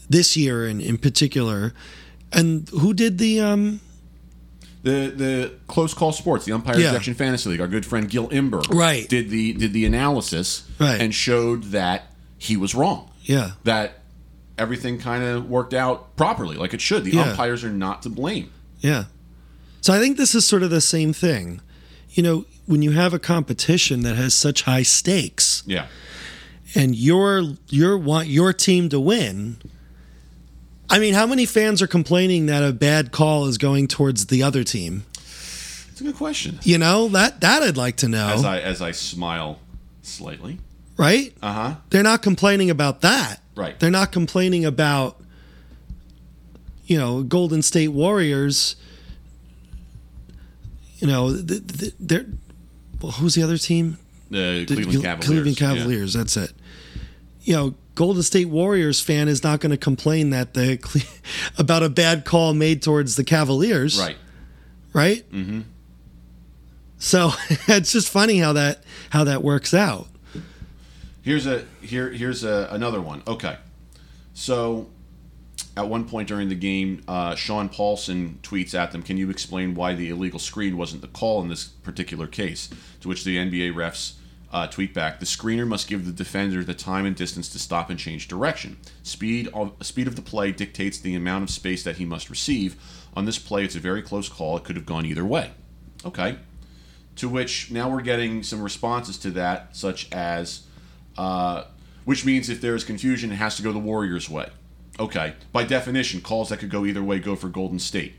[0.09, 1.73] this year in in particular,
[2.33, 3.79] and who did the um
[4.81, 6.89] The the close call sports, the umpire Yeah.
[6.89, 7.61] ejection fantasy league.
[7.61, 9.07] Our good friend Gil Imber, Right.
[9.07, 10.99] did the did the analysis, Right.
[10.99, 13.11] and showed that he was wrong.
[13.23, 13.98] yeah That
[14.59, 17.03] everything kind of worked out properly, like it should.
[17.05, 17.31] The Yeah.
[17.31, 18.49] umpires are not to blame.
[18.81, 19.05] Yeah.
[19.81, 21.61] So I think this is sort of the same thing.
[22.11, 25.85] You know, when you have a competition that has such high stakes Yeah.
[26.75, 29.57] and you're you're want your team to win,
[30.89, 34.43] I mean, how many fans are complaining that a bad call is going towards the
[34.43, 35.05] other team?
[35.91, 36.59] It's a good question.
[36.63, 38.27] You know, that that I'd like to know.
[38.29, 39.59] As I as I smile
[40.01, 40.59] slightly.
[40.97, 41.33] right?
[41.41, 41.75] Uh huh.
[41.91, 43.39] They're not complaining about that.
[43.59, 43.79] Right.
[43.79, 45.17] They're not complaining about
[46.85, 48.75] you know, Golden State Warriors
[50.99, 52.25] you know, th- th- they're
[53.01, 53.97] well, who's the other team?
[54.29, 55.55] The Cleveland Cle- Cavaliers.
[55.55, 56.19] Cleveland yeah.
[56.19, 56.53] That's it.
[57.41, 60.77] You know, Golden State Warriors fan is not going to complain that the
[61.57, 64.17] about a bad call made towards the Cavaliers, Right.
[64.91, 65.31] Right.
[65.31, 65.61] Mm-hmm.
[66.97, 67.31] So
[67.67, 70.07] it's just funny how that how that works out.
[71.21, 73.23] Here's a here here's a, another one.
[73.27, 73.57] Okay,
[74.33, 74.89] so
[75.75, 79.73] at one point during the game, uh, Sean Paulson tweets at them, "Can you explain
[79.73, 82.69] why the illegal screen wasn't the call in this particular case?"
[83.01, 84.13] To which the NBA refs
[84.51, 87.89] uh, tweet back, "The screener must give the defender the time and distance to stop
[87.89, 88.77] and change direction.
[89.03, 92.75] Speed of speed of the play dictates the amount of space that he must receive.
[93.13, 94.55] On this play, it's a very close call.
[94.57, 95.51] It could have gone either way."
[96.05, 96.37] Okay.
[97.17, 100.61] To which now we're getting some responses to that, such as,
[101.19, 101.65] uh,
[102.05, 104.47] which means if there is confusion, it has to go the Warriors' way.
[104.97, 105.33] Okay.
[105.51, 108.13] By definition, calls that could go either way go for Golden State.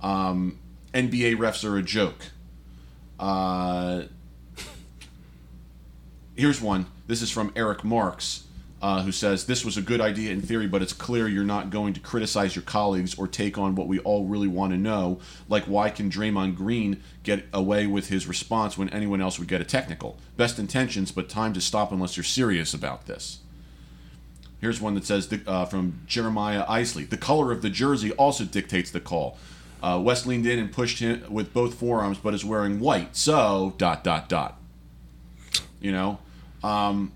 [0.00, 0.58] Um,
[0.92, 2.32] NBA refs are a joke.
[3.20, 4.02] Uh,
[6.34, 6.86] here's one.
[7.06, 8.42] This is from Eric Marks,
[8.84, 11.70] uh, who says this was a good idea in theory, but it's clear you're not
[11.70, 15.18] going to criticize your colleagues or take on what we all really want to know,
[15.48, 19.62] like why can Draymond Green get away with his response when anyone else would get
[19.62, 20.18] a technical?
[20.36, 23.38] Best intentions, but time to stop unless you're serious about this.
[24.60, 28.90] Here's one that says uh, from Jeremiah Isley: the color of the jersey also dictates
[28.90, 29.38] the call.
[29.82, 33.16] Uh, West leaned in and pushed him with both forearms, but is wearing white.
[33.16, 34.60] So dot dot dot.
[35.80, 36.18] You know,
[36.62, 37.12] um,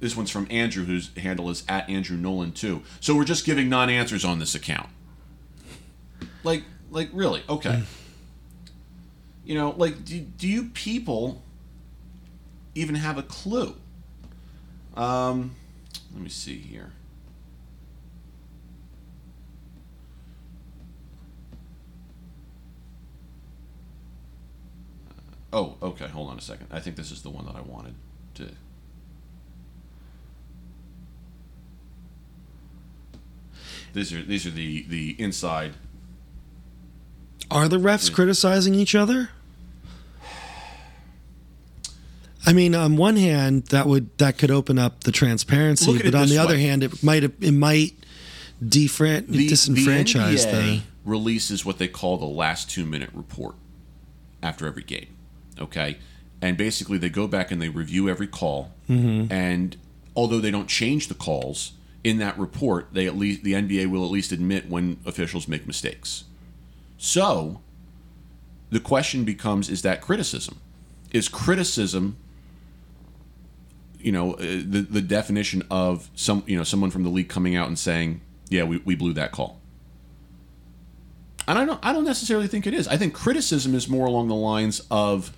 [0.00, 2.82] this one's from Andrew, whose handle is at Andrew Nolan too.
[3.00, 4.88] So we're just giving non-answers on this account.
[6.42, 7.42] Like, like really?
[7.48, 7.82] Okay.
[9.44, 11.42] You know, like, do, do you people
[12.74, 13.76] even have a clue?
[14.96, 15.54] Um,
[16.12, 16.92] let me see here.
[25.52, 26.06] Oh, okay.
[26.06, 26.68] Hold on a second.
[26.70, 27.94] I think this is the one that I wanted
[28.34, 28.50] to.
[33.92, 35.72] These are these are the the inside.
[37.50, 39.30] Are the refs criticizing each other?
[42.46, 46.06] I mean, on one hand, that would that could open up the transparency, Look at
[46.06, 47.92] it but on the other hand, it might it might
[48.64, 53.56] defran- The, disenfranchise the the, releases what they call the last two minute report
[54.42, 55.08] after every game.
[55.58, 55.98] Okay,
[56.40, 59.30] and basically they go back and they review every call, Mm-hmm.
[59.32, 59.76] and
[60.16, 64.04] although they don't change the calls in that report, they at least the NBA will
[64.04, 66.24] at least admit when officials make mistakes.
[66.96, 67.60] So
[68.70, 70.60] the question becomes: Is that criticism?
[71.12, 72.16] Is criticism
[74.02, 77.54] you know uh, the the definition of some you know someone from the league coming
[77.56, 79.60] out and saying yeah we, we blew that call
[81.46, 84.28] and I don't I don't necessarily think it is I think criticism is more along
[84.28, 85.32] the lines of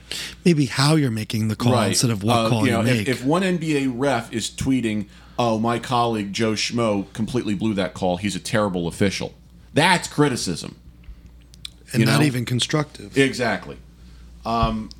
[0.44, 3.08] maybe how you're making the call instead of what uh, call you, know, make.
[3.08, 5.08] If, if one NBA ref is tweeting
[5.42, 9.34] oh my colleague Joe Schmo completely blew that call he's a terrible official
[9.74, 10.76] that's criticism
[11.92, 12.26] and you not know?
[12.26, 13.16] even constructive.
[13.16, 13.76] Exactly.
[14.44, 14.90] Um,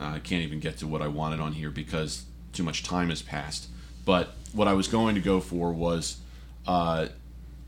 [0.00, 3.22] I can't even get to what I wanted on here because too much time has
[3.22, 3.68] passed.
[4.04, 6.18] But what I was going to go for was
[6.66, 7.08] uh,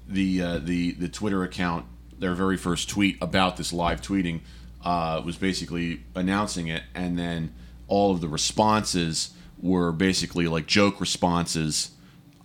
[0.08, 1.86] the uh, the the Twitter account.
[2.18, 4.40] Their very first tweet about this live tweeting
[4.84, 7.54] uh, was basically announcing it, and then
[7.90, 11.90] all of the responses were basically like joke responses.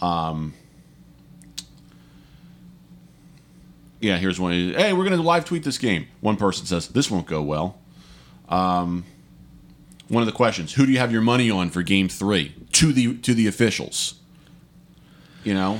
[0.02, 0.54] Um,
[4.02, 4.52] Yeah, here's one.
[4.52, 6.08] Hey, we're going to live tweet this game.
[6.22, 7.80] One person says, This won't go well.
[8.50, 9.04] Um,
[10.10, 12.54] one of the questions Who do you have your money on for game three?
[12.74, 14.16] to the to the officials.
[15.44, 15.80] You know,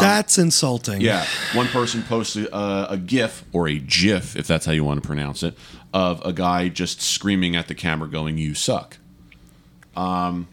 [0.00, 0.96] That's insulting.
[0.96, 1.24] Um, yeah.
[1.54, 5.06] One person posted a, a GIF or a GIF, if that's how you want to
[5.06, 5.56] pronounce it,
[5.92, 8.98] of a guy just screaming at the camera, going, "You suck."
[9.96, 10.48] Um,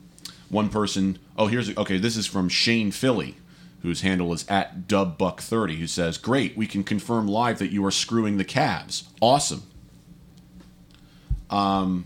[0.49, 1.19] one person.
[1.37, 1.97] Oh, here's okay.
[1.97, 3.35] This is from Shane Philly,
[3.81, 7.91] whose handle is at dubbuck30, who says, "Great, we can confirm live that you are
[7.91, 9.03] screwing the Cavs.
[9.21, 9.63] Awesome."
[11.49, 12.05] Um.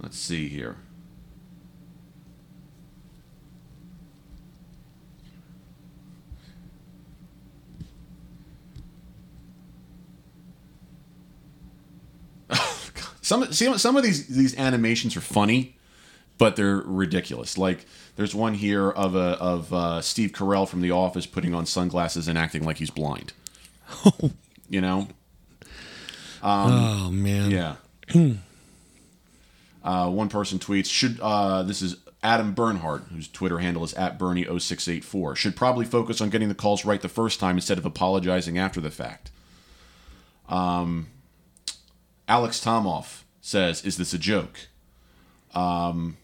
[0.00, 0.76] Let's see here.
[13.28, 15.76] Some see some of these these animations are funny,
[16.38, 17.58] but they're ridiculous.
[17.58, 17.84] Like
[18.16, 22.26] there's one here of a of uh, Steve Carell from The Office putting on sunglasses
[22.26, 23.34] and acting like he's blind.
[24.70, 25.08] you know?
[26.42, 27.50] oh man.
[27.50, 27.76] Yeah.
[29.84, 34.18] uh, one person tweets should uh, this is Adam Bernhardt, whose Twitter handle is at
[34.18, 38.56] Bernie0684, should probably focus on getting the calls right the first time instead of apologizing
[38.56, 39.30] after the fact.
[40.48, 41.08] Um,
[42.28, 44.68] Alex Tomoff says, "Is this a joke?"
[45.54, 46.18] Um,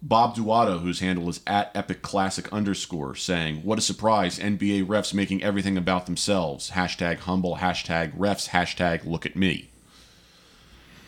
[0.00, 4.38] Bob Duato, whose handle is at Epic Classic underscore, saying, "What a surprise!
[4.38, 6.70] NBA refs making everything about themselves.
[6.70, 7.56] Hashtag humble.
[7.56, 8.48] Hashtag refs.
[8.48, 9.68] Hashtag look at me."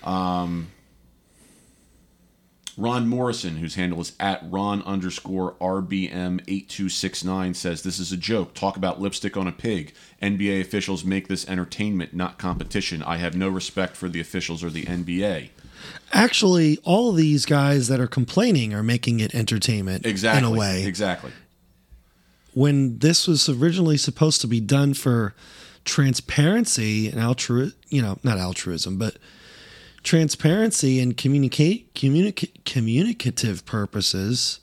[0.04, 0.68] Um,
[2.78, 8.54] Ron Morrison, whose handle is at Ron underscore RBM8269, says, This is a joke.
[8.54, 9.94] Talk about lipstick on a pig.
[10.22, 13.02] NBA officials make this entertainment, not competition.
[13.02, 15.50] I have no respect for the officials or the NBA.
[16.12, 20.38] Actually, all of these guys that are complaining are making it entertainment Exactly.
[20.38, 20.84] in a way.
[20.84, 21.32] Exactly.
[22.54, 25.34] When this was originally supposed to be done for
[25.84, 29.16] transparency and altru you know, not altruism, but
[30.06, 34.60] transparency and communicate communica- communicative purposes,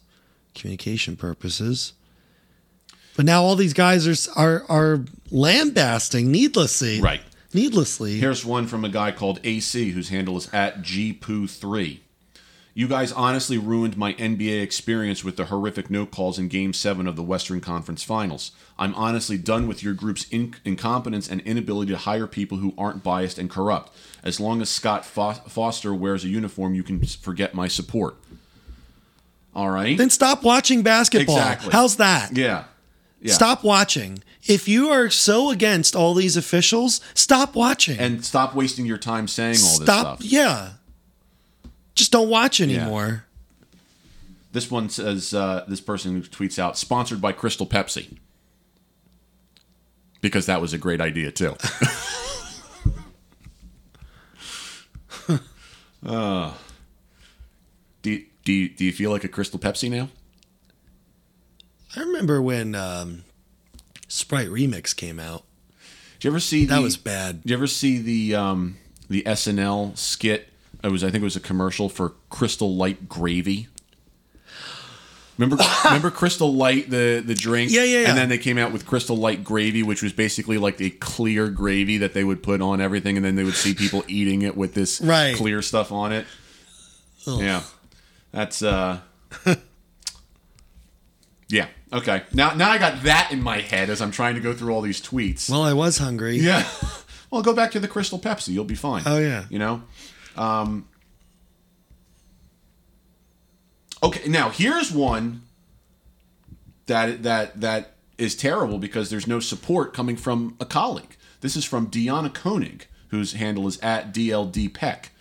[0.56, 1.94] communication purposes.
[3.16, 7.00] But now all these guys are are are lambasting needlessly.
[7.00, 7.22] Right.
[7.54, 8.20] Needlessly.
[8.20, 12.00] Here's one from a guy called AC, whose handle is at GPoo3.
[12.76, 17.06] You guys honestly ruined my NBA experience with the horrific no calls in Game 7
[17.08, 18.52] of the Western Conference Finals.
[18.80, 23.04] I'm honestly done with your group's in- incompetence and inability to hire people who aren't
[23.04, 23.96] biased and corrupt.
[24.24, 28.16] As long as Scott Fo- Foster wears a uniform, you can forget my support.
[29.56, 29.96] All right?
[29.96, 31.38] then stop watching basketball.
[31.38, 31.72] Exactly.
[31.72, 32.36] How's that?
[32.36, 32.64] yeah.
[33.22, 33.34] Yeah.
[33.34, 34.22] Stop watching.
[34.46, 37.98] If you are so against all these officials, stop watching.
[37.98, 40.18] And stop wasting your time saying all this stop.
[40.18, 40.24] stuff.
[40.26, 40.72] Yeah.
[41.96, 43.26] Just don't watch anymore.
[44.52, 48.18] This one says uh, this person tweets out sponsored by Crystal Pepsi
[50.22, 51.56] because that was a great idea too.
[56.06, 56.54] uh,
[58.02, 60.10] do, do, you, do you feel like a Crystal Pepsi now?
[61.96, 63.24] I remember when um,
[64.08, 65.44] Sprite Remix came out.
[66.20, 67.42] Did you ever see That the, was bad.
[67.42, 68.78] Did you ever see the um,
[69.10, 70.53] the SNL skit?
[70.84, 73.68] It was I think it was a commercial for Crystal Light Gravy.
[75.38, 77.72] Remember, remember Crystal Light, the the drink.
[77.72, 78.10] Yeah, yeah, yeah.
[78.10, 81.50] And then they came out with Crystal Light Gravy, which was basically like the clear
[81.50, 84.56] gravy that they would put on everything, and then they would see people eating it
[84.56, 85.36] with this Right.
[85.36, 86.28] clear stuff on it.
[87.26, 87.64] Yeah,
[88.32, 89.00] that's uh,
[91.50, 91.68] yeah.
[91.92, 94.74] Okay, now now I got that in my head as I'm trying to go through
[94.74, 95.50] all these tweets.
[95.50, 96.38] Well, I was hungry.
[96.38, 96.68] Yeah.
[97.32, 98.50] well, go back to the Crystal Pepsi.
[98.50, 99.04] You'll be fine.
[99.06, 99.46] Oh, yeah.
[99.50, 99.84] You know.
[100.38, 100.88] Um,
[104.02, 104.28] okay.
[104.28, 105.44] Now here's one
[106.86, 111.16] that that that is terrible because there's no support coming from a colleague.
[111.42, 115.12] This is from Deanna Koenig, whose handle is at DLD Peck.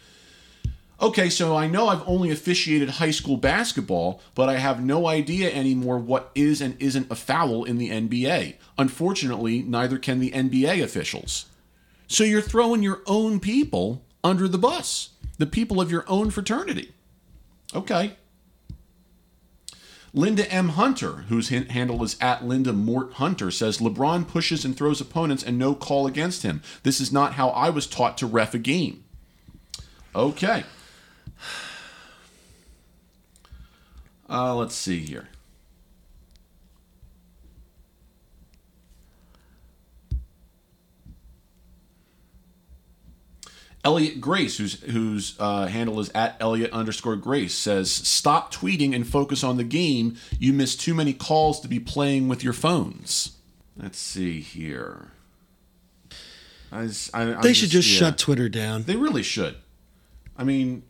[1.01, 5.53] Okay, so I know I've only officiated high school basketball, but I have no idea
[5.53, 8.55] anymore what is and isn't a foul in the NBA.
[8.79, 11.47] Unfortunately, neither can the NBA officials.
[12.07, 16.93] So you're throwing your own people under the bus, the people of your own fraternity.
[17.75, 18.17] Okay.
[20.15, 20.71] Linda M.
[20.71, 25.59] Hunter, whose handle is at Linda Mort Hunter, says LeBron pushes and throws opponents and
[25.59, 26.63] no call against him.
[26.83, 29.05] This is not how I was taught to ref a game.
[30.15, 30.65] Okay.
[34.31, 35.29] Uh, let's see here.
[43.85, 49.07] Elliot Grace, whose whose uh, handle is at Elliot underscore Grace, says, "Stop tweeting and
[49.07, 50.17] focus on the game.
[50.39, 53.33] You miss too many calls to be playing with your phones."
[53.77, 55.09] Let's see here.
[56.71, 57.99] I, I- They should just yeah.
[57.99, 58.85] shut Twitter down.
[58.85, 59.57] They really should.
[60.39, 60.85] I mean,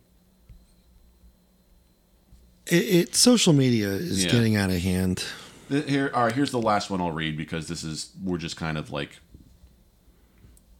[2.67, 4.31] It, it social media is Yeah.
[4.31, 5.23] getting out of hand.
[5.69, 6.11] here.
[6.13, 8.91] All right, here's the last one I'll read because this is we're just kind of
[8.91, 9.17] like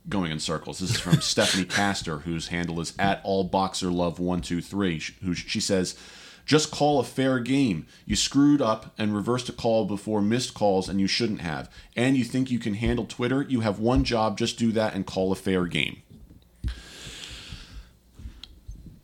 [0.10, 0.80] going in circles.
[0.80, 5.02] This is from Stephanie Castor, whose handle is at all boxer love one two three.
[5.24, 5.96] Who she says,
[6.46, 7.88] "Just call a fair game.
[8.06, 11.70] You screwed up and reversed a call before missed calls, and you shouldn't have.
[11.96, 13.42] And you think you can handle Twitter?
[13.42, 14.38] You have one job.
[14.38, 16.02] Just do that and call a fair game."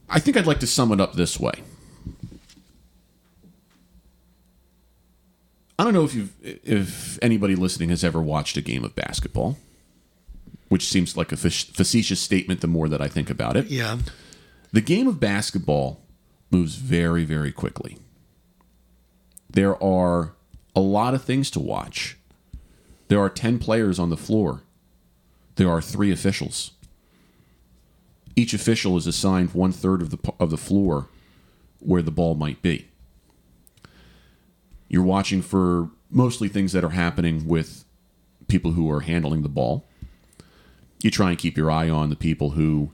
[0.09, 1.63] I think I'd like to sum it up this way.
[5.77, 9.57] I don't know if you if anybody listening has ever watched a game of basketball,
[10.69, 13.67] which seems like a facetious statement the more that I think about it.
[13.67, 13.97] Yeah.
[14.71, 16.01] The game of basketball
[16.51, 17.97] moves very very quickly.
[19.49, 20.33] There are
[20.75, 22.17] a lot of things to watch.
[23.07, 24.61] There are 10 players on the floor.
[25.55, 26.71] There are 3 officials.
[28.35, 31.07] Each official is assigned one third of the of the floor
[31.79, 32.87] where the ball might be.
[34.87, 37.85] You're watching for mostly things that are happening with
[38.47, 39.85] people who are handling the ball.
[41.01, 42.91] You try and keep your eye on the people who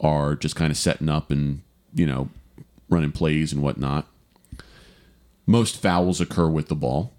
[0.00, 1.62] are just kind of setting up and,
[1.94, 2.30] you know,
[2.88, 4.06] running plays and whatnot.
[5.46, 7.12] Most fouls occur with the ball.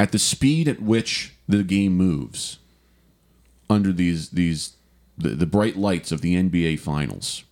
[0.00, 2.58] At the speed at which the game moves,
[3.68, 4.74] under these these
[5.16, 7.42] the, the bright lights of the NBA finals,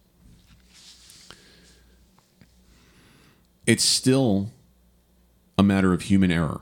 [3.66, 4.50] it's still
[5.58, 6.60] a matter of human error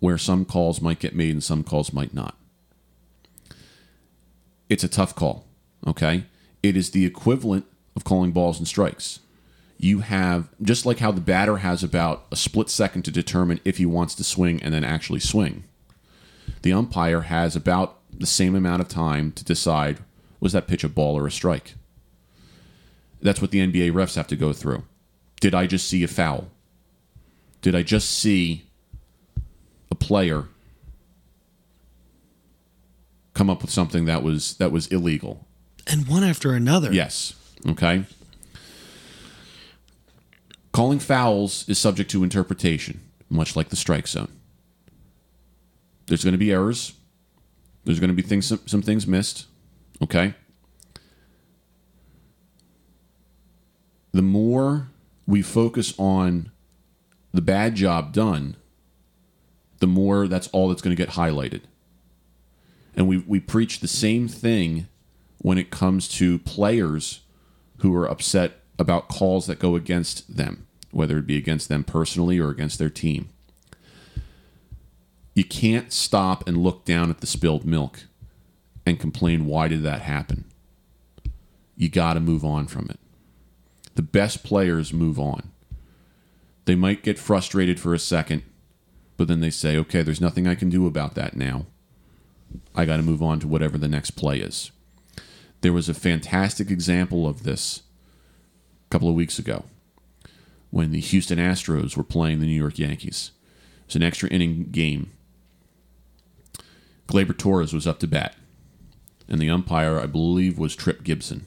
[0.00, 2.36] where some calls might get made and some calls might not.
[4.68, 5.46] It's a tough call,
[5.86, 6.24] okay?
[6.62, 7.64] It is the equivalent
[7.96, 9.20] of calling balls and strikes.
[9.78, 13.78] You have, just like how the batter has about a split second to determine if
[13.78, 15.64] he wants to swing and then actually swing,
[16.62, 19.98] the umpire has about the same amount of time to decide
[20.40, 21.74] was that pitch a ball or a strike.
[23.20, 24.84] That's what the NBA refs have to go through.
[25.40, 26.48] Did I just see a foul?
[27.62, 28.67] Did I just see
[29.90, 30.44] a player
[33.34, 35.46] come up with something that was that was illegal?
[35.86, 36.92] And one after another.
[36.92, 37.34] Yes.
[37.66, 38.04] Okay.
[40.72, 44.30] Calling fouls is subject to interpretation, much like the strike zone.
[46.06, 46.92] There's going to be errors.
[47.84, 49.46] There's going to be things some, some things missed.
[50.02, 50.34] Okay.
[54.12, 54.88] The more
[55.26, 56.50] we focus on
[57.32, 58.56] the bad job done,
[59.80, 61.62] the more that's all that's going to get highlighted.
[62.94, 64.88] And we, we preach the same thing
[65.38, 67.20] when it comes to players
[67.78, 72.38] who are upset about calls that go against them, whether it be against them personally
[72.38, 73.28] or against their team.
[75.34, 78.06] You can't stop and look down at the spilled milk
[78.84, 80.44] and complain, why did that happen?
[81.76, 82.98] You got to move on from it.
[83.94, 85.52] The best players move on.
[86.64, 88.42] They might get frustrated for a second,
[89.18, 91.66] but then they say, okay, there's nothing I can do about that now.
[92.74, 94.70] I got to move on to whatever the next play is.
[95.60, 97.82] There was a fantastic example of this
[98.86, 99.64] a couple of weeks ago
[100.70, 103.32] when the Houston Astros were playing the New York Yankees.
[103.80, 105.10] It was an extra inning game.
[107.08, 108.36] Gleyber Torres was up to bat,
[109.28, 111.46] and the umpire, I believe, was Tripp Gibson.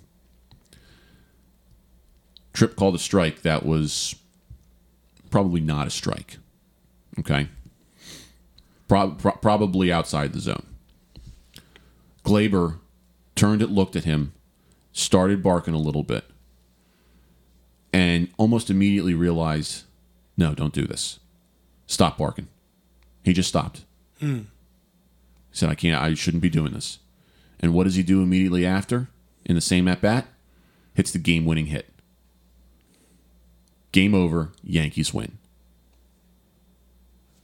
[2.51, 4.15] Tripp called a strike that was
[5.29, 6.37] probably not a strike.
[7.17, 7.47] Okay?
[8.91, 10.65] Pro- pro- probably outside the zone.
[12.25, 12.79] Gleyber
[13.35, 14.33] turned it, looked at him,
[14.91, 16.25] started barking a little bit,
[17.93, 19.83] and almost immediately realized,
[20.35, 21.21] no, don't do this.
[21.87, 22.49] Stop barking.
[23.23, 23.85] He just stopped.
[24.19, 24.39] Hmm.
[24.39, 26.99] He said, I can't, I shouldn't be doing this.
[27.61, 29.07] And what does he do immediately after?
[29.45, 30.27] In the same at bat?
[30.95, 31.87] Hits the game winning hit.
[33.93, 35.37] Game over, Yankees win.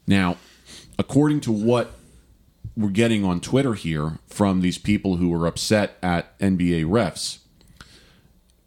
[0.06, 0.36] Now,
[1.00, 1.92] according to what
[2.76, 7.40] we're getting on Twitter here from these people who are upset at NBA refs,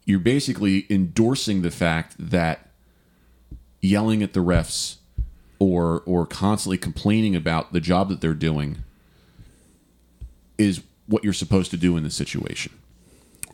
[0.05, 2.69] you're basically endorsing the fact that
[3.81, 4.97] yelling at the refs
[5.59, 8.79] or or constantly complaining about the job that they're doing
[10.59, 12.73] is what you're supposed to do in this situation.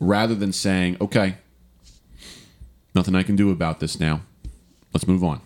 [0.00, 1.36] Rather than saying, "Okay,
[2.94, 4.22] nothing I can do about this now.
[4.92, 5.40] Let's move on."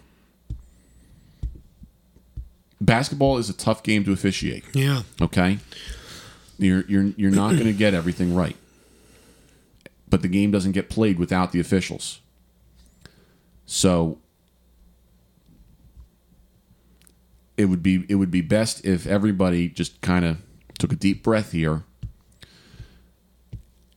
[2.80, 4.64] Basketball is a tough game to officiate.
[4.72, 5.02] Yeah.
[5.20, 5.58] Okay,
[6.58, 8.56] you're you're you're not going to get everything right,
[10.08, 12.20] but the game doesn't get played without the officials.
[13.66, 14.18] So
[17.56, 20.38] it would be it would be best if everybody just kind of
[20.78, 21.84] took a deep breath here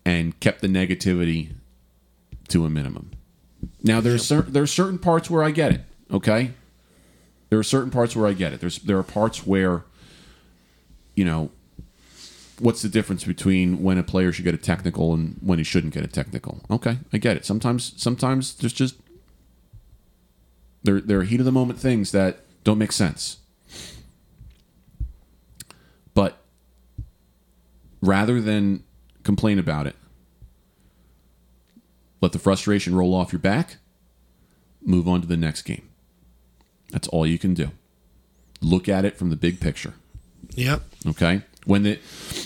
[0.05, 1.53] and kept the negativity
[2.49, 3.11] to a minimum.
[3.81, 5.81] Now there's cer- there are certain parts where I get it.
[6.11, 6.51] Okay,
[7.53, 8.61] there are certain parts where I get it.
[8.61, 9.83] There's there are parts where,
[11.13, 11.51] you know,
[12.57, 15.93] what's the difference between when a player should get a technical and when he shouldn't
[15.93, 16.61] get a technical?
[16.71, 17.45] Okay, I get it.
[17.45, 18.95] Sometimes sometimes there's just
[20.81, 23.37] there there are heat of the moment things that don't make sense.
[26.15, 26.39] But
[28.01, 28.83] rather than
[29.21, 29.95] complain about it,
[32.19, 33.77] let the frustration roll off your back,
[34.81, 35.92] move on to the next game.
[36.93, 37.71] That's all you can do.
[38.61, 39.95] Look at it from the big picture.
[40.51, 40.83] Yep.
[41.07, 41.41] Okay.
[41.65, 41.99] When the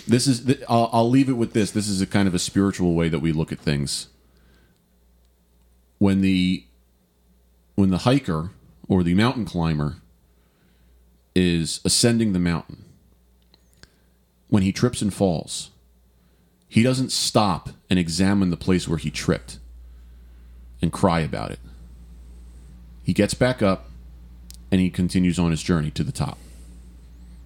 [0.07, 1.69] this is the, I'll, I'll leave it with this.
[1.71, 4.07] This is a kind of a spiritual way that we look at things.
[5.97, 6.63] When the
[7.75, 8.51] when the hiker
[8.87, 9.97] or the mountain climber
[11.35, 12.85] is ascending the mountain,
[14.47, 15.71] when he trips and falls,
[16.69, 19.59] he doesn't stop and examine the place where he tripped
[20.81, 21.59] and cry about it.
[23.03, 23.86] He gets back up
[24.71, 26.37] and he continues on his journey to the top.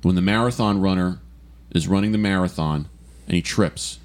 [0.01, 1.19] When the marathon runner
[1.72, 2.89] is running the marathon
[3.28, 3.99] and he trips,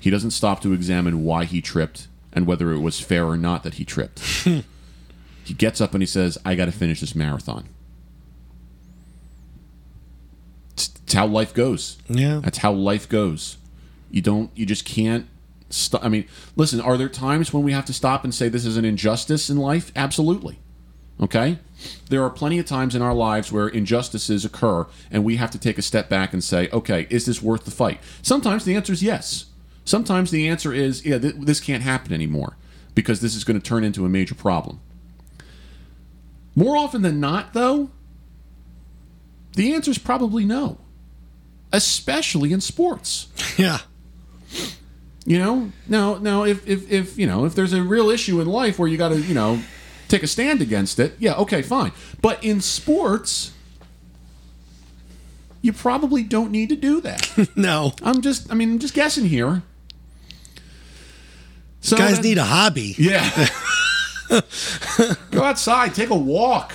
[0.00, 3.62] he doesn't stop to examine why he tripped and whether it was fair or not
[3.62, 4.20] that he tripped.
[5.44, 7.68] he gets up and he says, I got to finish this marathon.
[10.72, 11.98] It's, how life goes.
[12.08, 12.40] Yeah.
[12.42, 13.58] That's how life goes.
[14.10, 15.26] You don't, you just can't
[15.68, 16.02] stop.
[16.02, 18.78] I mean, listen, are there times when we have to stop and say this is
[18.78, 19.92] an injustice in life?
[19.94, 20.58] Absolutely.
[21.22, 21.58] Okay?
[22.10, 25.58] There are plenty of times in our lives where injustices occur and we have to
[25.58, 28.00] take a step back and say, okay, is this worth the fight?
[28.22, 29.46] Sometimes the answer is yes.
[29.84, 32.56] Sometimes the answer is, yeah, th- this can't happen anymore
[32.94, 34.80] because this is going to turn into a major problem.
[36.54, 37.90] More often than not, though,
[39.54, 40.78] the answer is probably no,
[41.72, 43.28] especially in sports.
[43.56, 43.78] Yeah.
[45.24, 48.46] You know, now, now, if, if, if you know, if there's a real issue in
[48.46, 49.62] life where you got to, you know,
[50.12, 51.90] take a stand against it, yeah, okay, fine.
[52.20, 53.52] But in sports,
[55.62, 57.48] you probably don't need to do that.
[57.56, 57.94] No.
[58.02, 59.62] I'm just, I mean, I'm just guessing here.
[61.80, 62.94] So Guys that- need a hobby.
[62.98, 63.48] yeah.
[65.30, 66.72] Go outside, take a walk.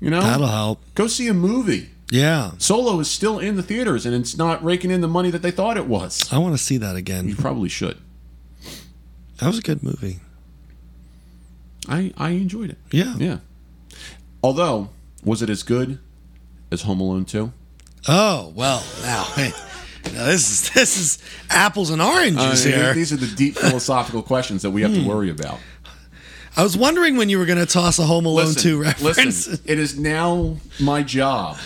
[0.00, 0.80] You know, That'll help.
[0.94, 1.88] go see a movie.
[2.10, 2.52] Yeah.
[2.58, 5.50] Solo is still in the theaters, and it's not raking in the money that they
[5.50, 6.30] thought it was.
[6.32, 7.26] I want to see that again.
[7.28, 7.98] You probably should.
[9.38, 10.20] That was a good movie.
[11.88, 12.78] I I enjoyed it.
[12.90, 13.14] Yeah.
[13.18, 13.38] Yeah.
[14.42, 14.90] Although,
[15.24, 15.98] was it as good
[16.70, 17.52] as Home Alone 2?
[18.08, 19.26] Oh, well, now.
[20.12, 21.18] Now this is this is
[21.48, 22.92] apples and oranges mean, here.
[22.92, 25.08] These are the deep philosophical questions that we have to hmm.
[25.08, 25.58] worry about.
[26.56, 29.16] I was wondering when you were going to toss a Home Alone Listen, 2 reference.
[29.16, 31.56] listen, it is now my job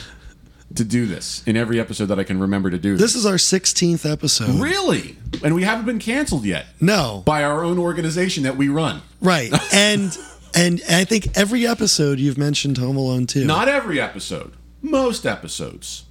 [0.75, 3.01] to do this in every episode that I can remember to do this.
[3.01, 4.61] This is our 16th episode.
[4.61, 5.17] Really?
[5.43, 7.23] And we haven't been canceled yet No.
[7.25, 9.03] by our own organization that we run.
[9.21, 9.53] Right.
[9.73, 10.17] And
[10.55, 13.45] and I think every episode you've mentioned Home Alone 2.
[13.45, 14.53] Not every episode,
[14.83, 16.05] most episodes.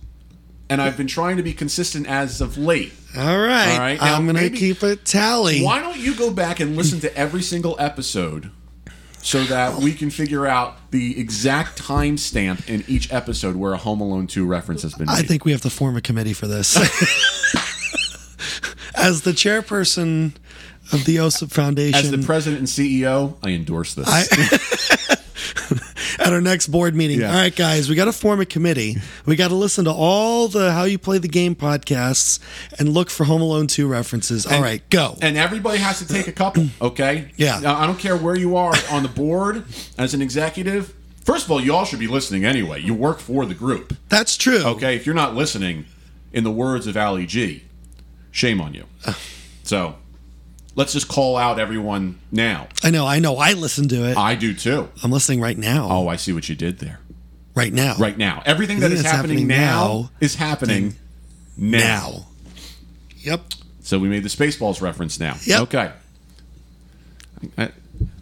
[0.70, 2.94] And I've been trying to be consistent as of late.
[3.18, 3.72] All right.
[3.74, 5.64] All right, now I'm going to keep a tally.
[5.64, 8.52] Why don't you go back and listen to every single episode
[9.28, 14.00] so that we can figure out the exact timestamp in each episode where a Home
[14.00, 15.18] Alone 2 reference has been made?
[15.18, 16.78] I think we have to form a committee for this.
[18.96, 20.32] As the chairperson
[20.94, 24.08] of the OSIP Foundation, As the president and CEO, I endorse this.
[26.20, 27.20] at our next board meeting.
[27.22, 27.30] Yeah.
[27.30, 28.98] All right, guys, we got to form a committee.
[29.26, 32.40] We got to listen to all the How You Play the Game podcasts
[32.80, 34.46] and look for Home Alone 2 references.
[34.46, 35.16] All right, go.
[35.22, 37.32] and everybody has to take a couple, okay?
[37.38, 37.60] Yeah.
[37.60, 39.64] Now, I don't care where you are on the board
[39.98, 40.94] as an executive.
[41.24, 42.82] First of all, you all should be listening anyway.
[42.82, 44.64] You work for the group, That's true.
[44.64, 44.96] okay?
[44.96, 45.86] If you're not listening,
[46.34, 47.64] in the words of Ali G,
[48.32, 48.86] shame on you.
[49.64, 49.96] So,
[50.78, 52.68] let's just call out everyone now.
[52.84, 53.36] I know, I know.
[53.38, 54.16] I listen to it.
[54.18, 54.88] I do too.
[55.04, 55.90] I'm listening right now.
[55.92, 57.00] Oh, I see what you did there.
[57.56, 57.96] right now.
[57.98, 60.96] Right now, everything that is happening, happening now, now is happening
[61.58, 61.80] now.
[61.80, 62.26] Now.
[63.18, 63.42] Yep.
[63.82, 65.36] So we made the Spaceballs reference now.
[65.44, 65.62] Yep.
[65.64, 65.92] Okay.
[67.58, 67.72] I-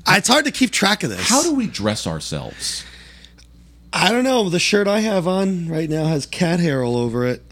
[0.07, 1.27] It's hard to keep track of this.
[1.27, 2.83] How do we dress ourselves?
[3.91, 4.49] I don't know.
[4.49, 7.43] The shirt I have on right now has cat hair all over it,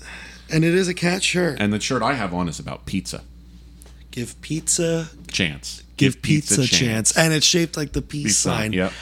[0.49, 1.57] and it is a cat shirt.
[1.59, 3.21] And the shirt I have on is about pizza.
[4.13, 5.81] Give pizza, Chance.
[5.97, 7.17] give, pizza, a chance.
[7.17, 8.71] and it's shaped like the peace, Peace sign.
[8.71, 8.93] Yep.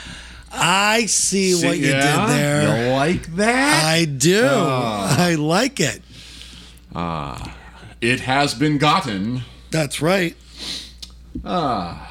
[0.53, 2.27] I see, See- what you yeah?
[2.27, 2.85] did there.
[2.87, 3.83] You like that?
[3.83, 4.41] I do.
[4.49, 5.17] Ah.
[5.19, 6.01] I like it.
[6.95, 7.53] Ah,
[7.99, 9.41] it has been gotten.
[9.69, 10.35] That's right.
[11.43, 12.07] Ah,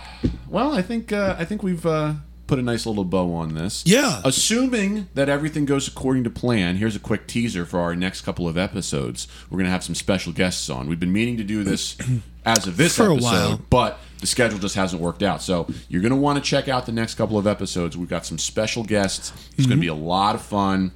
[0.49, 2.15] Well, I think uh, I think we've uh,
[2.51, 3.85] put a nice little bow on this.
[3.87, 4.21] Yeah.
[4.25, 8.49] Assuming that everything goes according to plan, here's a quick teaser for our next couple
[8.49, 9.29] of episodes.
[9.49, 10.89] We're going to have some special guests on.
[10.89, 11.97] We've been meaning to do this
[12.45, 13.61] as of this For a episode, while.
[13.71, 15.43] but the schedule just hasn't worked out.
[15.43, 17.97] So you're going to want to check out the next couple of episodes.
[17.97, 19.33] We've got some special guests.
[19.57, 20.91] It's going to be a lot of fun,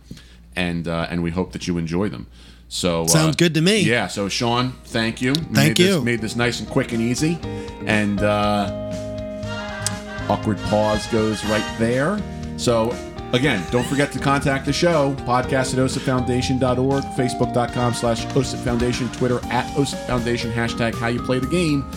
[0.57, 2.27] and uh, and we hope that you enjoy them.
[2.69, 3.83] So uh, Sounds good to me.
[3.83, 4.09] Yeah.
[4.09, 5.35] So Sean, thank you.
[5.35, 6.01] Thank made This, you.
[6.03, 7.39] made this nice and quick and easy,
[7.87, 8.21] and.
[8.21, 9.04] Uh,
[10.29, 12.21] awkward pause goes right there.
[12.57, 12.91] So,
[13.33, 15.15] again, don't forget to contact the show.
[15.21, 21.39] Podcast at osipfoundation.org, facebook.com slash OSIP Foundation, Twitter at OSIP Foundation, hashtag how you play
[21.39, 21.91] the game.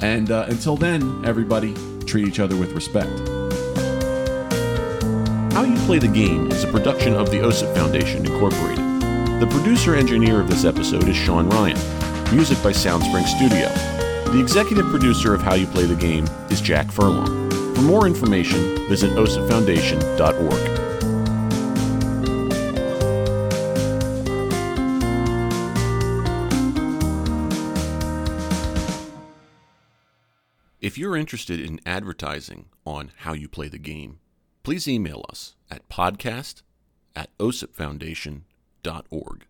[0.00, 1.74] And uh, until then, everybody,
[2.06, 3.10] treat each other with respect.
[5.52, 8.78] How You Play the Game is a production of the OSIP Foundation, Incorporated.
[9.40, 11.78] The producer engineer of this episode is Sean Ryan.
[12.34, 13.68] Music by Soundspring Studio.
[14.32, 17.41] The executive producer of How You Play the Game is Jack Furlong.
[17.82, 20.52] For more information, visit osipfoundation.org.
[30.80, 34.20] If you're interested in advertising on How You Play the Game,
[34.62, 36.62] please email us at podcast
[37.16, 39.46] at osipfoundation.org.